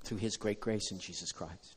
through 0.05 0.17
His 0.17 0.37
great 0.37 0.59
grace 0.59 0.91
in 0.91 0.99
Jesus 0.99 1.31
Christ. 1.31 1.75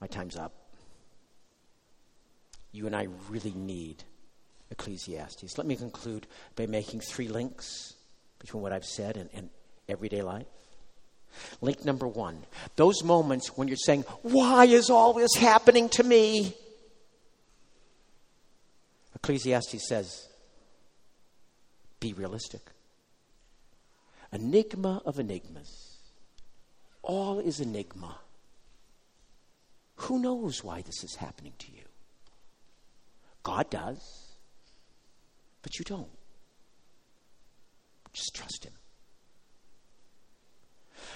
My 0.00 0.06
time's 0.06 0.36
up. 0.36 0.52
You 2.72 2.86
and 2.86 2.94
I 2.94 3.08
really 3.28 3.52
need 3.54 4.04
Ecclesiastes. 4.70 5.58
Let 5.58 5.66
me 5.66 5.76
conclude 5.76 6.26
by 6.54 6.66
making 6.66 7.00
three 7.00 7.28
links 7.28 7.94
between 8.38 8.62
what 8.62 8.72
I've 8.72 8.84
said 8.84 9.16
and, 9.16 9.28
and 9.34 9.50
everyday 9.88 10.22
life. 10.22 10.46
Link 11.60 11.84
number 11.84 12.06
one 12.06 12.42
those 12.76 13.02
moments 13.02 13.56
when 13.56 13.68
you're 13.68 13.76
saying, 13.76 14.02
Why 14.22 14.64
is 14.64 14.90
all 14.90 15.12
this 15.12 15.34
happening 15.34 15.88
to 15.90 16.04
me? 16.04 16.54
Ecclesiastes 19.16 19.88
says, 19.88 20.28
Be 22.00 22.12
realistic. 22.12 22.62
Enigma 24.32 25.02
of 25.04 25.18
enigmas. 25.18 25.96
All 27.02 27.38
is 27.38 27.60
enigma. 27.60 28.18
Who 29.96 30.18
knows 30.18 30.62
why 30.62 30.82
this 30.82 31.02
is 31.02 31.16
happening 31.16 31.54
to 31.58 31.72
you? 31.72 31.82
God 33.42 33.70
does, 33.70 34.36
but 35.62 35.78
you 35.78 35.84
don't. 35.84 36.08
Just 38.12 38.34
trust 38.34 38.64
Him. 38.64 38.72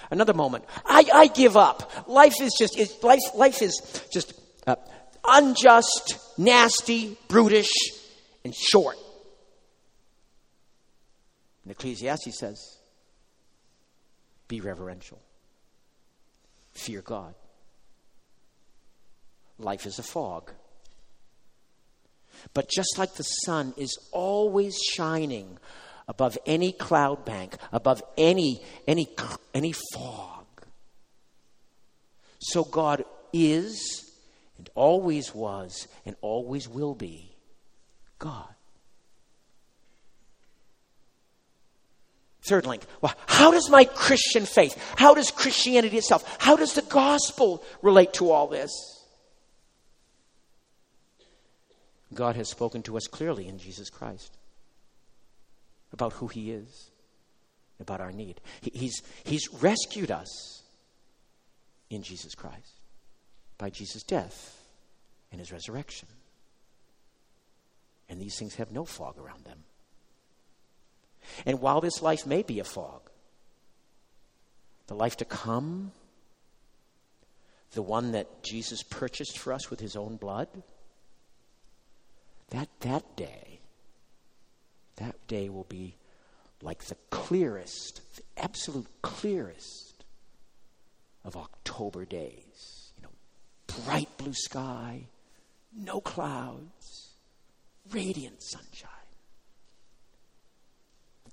Another 0.09 0.33
moment. 0.33 0.65
I, 0.85 1.05
I 1.13 1.27
give 1.27 1.55
up. 1.55 2.07
Life 2.07 2.41
is 2.41 2.53
just, 2.57 2.77
is, 2.77 3.01
life, 3.03 3.19
life 3.35 3.61
is 3.61 4.05
just 4.11 4.33
uh, 4.67 4.75
unjust, 5.23 6.17
nasty, 6.37 7.17
brutish, 7.27 7.71
and 8.43 8.53
short. 8.53 8.97
And 11.63 11.71
Ecclesiastes 11.71 12.37
says, 12.37 12.77
be 14.47 14.61
reverential. 14.61 15.21
Fear 16.73 17.01
God. 17.01 17.35
Life 19.59 19.85
is 19.85 19.99
a 19.99 20.03
fog. 20.03 20.51
But 22.53 22.69
just 22.69 22.97
like 22.97 23.13
the 23.13 23.23
sun 23.23 23.73
is 23.77 23.97
always 24.11 24.75
shining 24.77 25.57
above 26.07 26.37
any 26.45 26.71
cloud 26.71 27.23
bank, 27.25 27.55
above 27.71 28.01
any, 28.17 28.63
any, 28.87 29.07
any 29.53 29.73
fog. 29.93 30.45
So 32.39 32.63
God 32.63 33.05
is 33.31 34.11
and 34.57 34.69
always 34.75 35.33
was 35.33 35.87
and 36.05 36.15
always 36.21 36.67
will 36.67 36.95
be 36.95 37.35
God. 38.19 38.52
Third 42.45 42.65
link. 42.65 42.83
Well, 43.01 43.13
how 43.25 43.51
does 43.51 43.69
my 43.69 43.85
Christian 43.85 44.45
faith, 44.45 44.77
how 44.97 45.13
does 45.13 45.31
Christianity 45.31 45.97
itself, 45.97 46.37
how 46.39 46.55
does 46.55 46.73
the 46.73 46.81
gospel 46.81 47.63
relate 47.81 48.13
to 48.13 48.31
all 48.31 48.47
this? 48.47 48.71
God 52.13 52.35
has 52.35 52.49
spoken 52.49 52.83
to 52.83 52.97
us 52.97 53.07
clearly 53.07 53.47
in 53.47 53.57
Jesus 53.57 53.89
Christ 53.89 54.37
about 55.91 56.13
who 56.13 56.27
He 56.27 56.51
is, 56.51 56.91
about 57.79 58.01
our 58.01 58.11
need. 58.11 58.41
He, 58.61 58.71
he's, 58.73 59.01
he's 59.23 59.47
rescued 59.61 60.11
us 60.11 60.63
in 61.89 62.03
Jesus 62.03 62.35
Christ 62.35 62.79
by 63.57 63.69
Jesus' 63.69 64.03
death 64.03 64.61
and 65.31 65.39
His 65.39 65.51
resurrection. 65.51 66.07
And 68.09 68.19
these 68.19 68.37
things 68.37 68.55
have 68.55 68.71
no 68.71 68.85
fog 68.85 69.17
around 69.17 69.45
them. 69.45 69.63
And 71.45 71.61
while 71.61 71.81
this 71.81 72.01
life 72.01 72.25
may 72.25 72.43
be 72.43 72.59
a 72.59 72.63
fog, 72.63 73.01
the 74.87 74.95
life 74.95 75.17
to 75.17 75.25
come, 75.25 75.91
the 77.71 77.81
one 77.81 78.11
that 78.11 78.43
Jesus 78.43 78.83
purchased 78.83 79.37
for 79.37 79.53
us 79.53 79.69
with 79.69 79.79
his 79.79 79.95
own 79.95 80.17
blood, 80.17 80.47
that, 82.49 82.69
that 82.81 83.15
day 83.15 83.53
that 84.97 85.15
day 85.27 85.49
will 85.49 85.65
be 85.65 85.95
like 86.61 86.83
the 86.85 86.97
clearest, 87.09 88.01
the 88.15 88.41
absolute 88.41 88.87
clearest 89.01 90.03
of 91.25 91.35
October 91.35 92.05
days. 92.05 92.91
You 92.97 93.03
know, 93.03 93.83
bright 93.85 94.09
blue 94.17 94.33
sky, 94.33 95.07
no 95.75 95.99
clouds, 95.99 97.09
radiant 97.91 98.41
sunshine. 98.41 98.89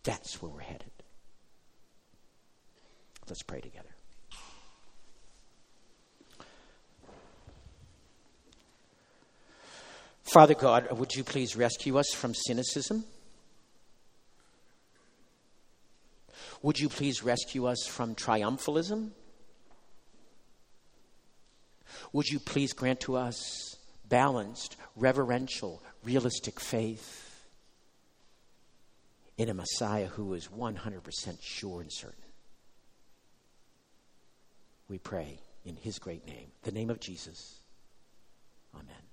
That's 0.02 0.40
where 0.40 0.50
we're 0.50 0.60
headed. 0.60 0.90
Let's 3.28 3.42
pray 3.42 3.60
together. 3.60 3.88
Father 10.22 10.54
God, 10.54 10.90
would 10.96 11.12
you 11.12 11.24
please 11.24 11.56
rescue 11.56 11.98
us 11.98 12.12
from 12.14 12.34
cynicism? 12.34 13.04
Would 16.62 16.78
you 16.78 16.88
please 16.88 17.22
rescue 17.22 17.66
us 17.66 17.86
from 17.86 18.14
triumphalism? 18.14 19.10
Would 22.12 22.28
you 22.28 22.38
please 22.38 22.72
grant 22.72 23.00
to 23.00 23.16
us 23.16 23.76
balanced, 24.08 24.76
reverential, 24.96 25.82
realistic 26.04 26.60
faith 26.60 27.29
in 29.40 29.48
a 29.48 29.54
Messiah 29.54 30.06
who 30.06 30.34
is 30.34 30.48
100% 30.48 31.38
sure 31.40 31.80
and 31.80 31.90
certain? 31.90 32.22
We 34.86 34.98
pray 34.98 35.40
in 35.64 35.76
his 35.76 35.98
great 35.98 36.26
name, 36.26 36.48
the 36.62 36.72
name 36.72 36.90
of 36.90 37.00
Jesus. 37.00 37.62
Amen. 38.74 39.09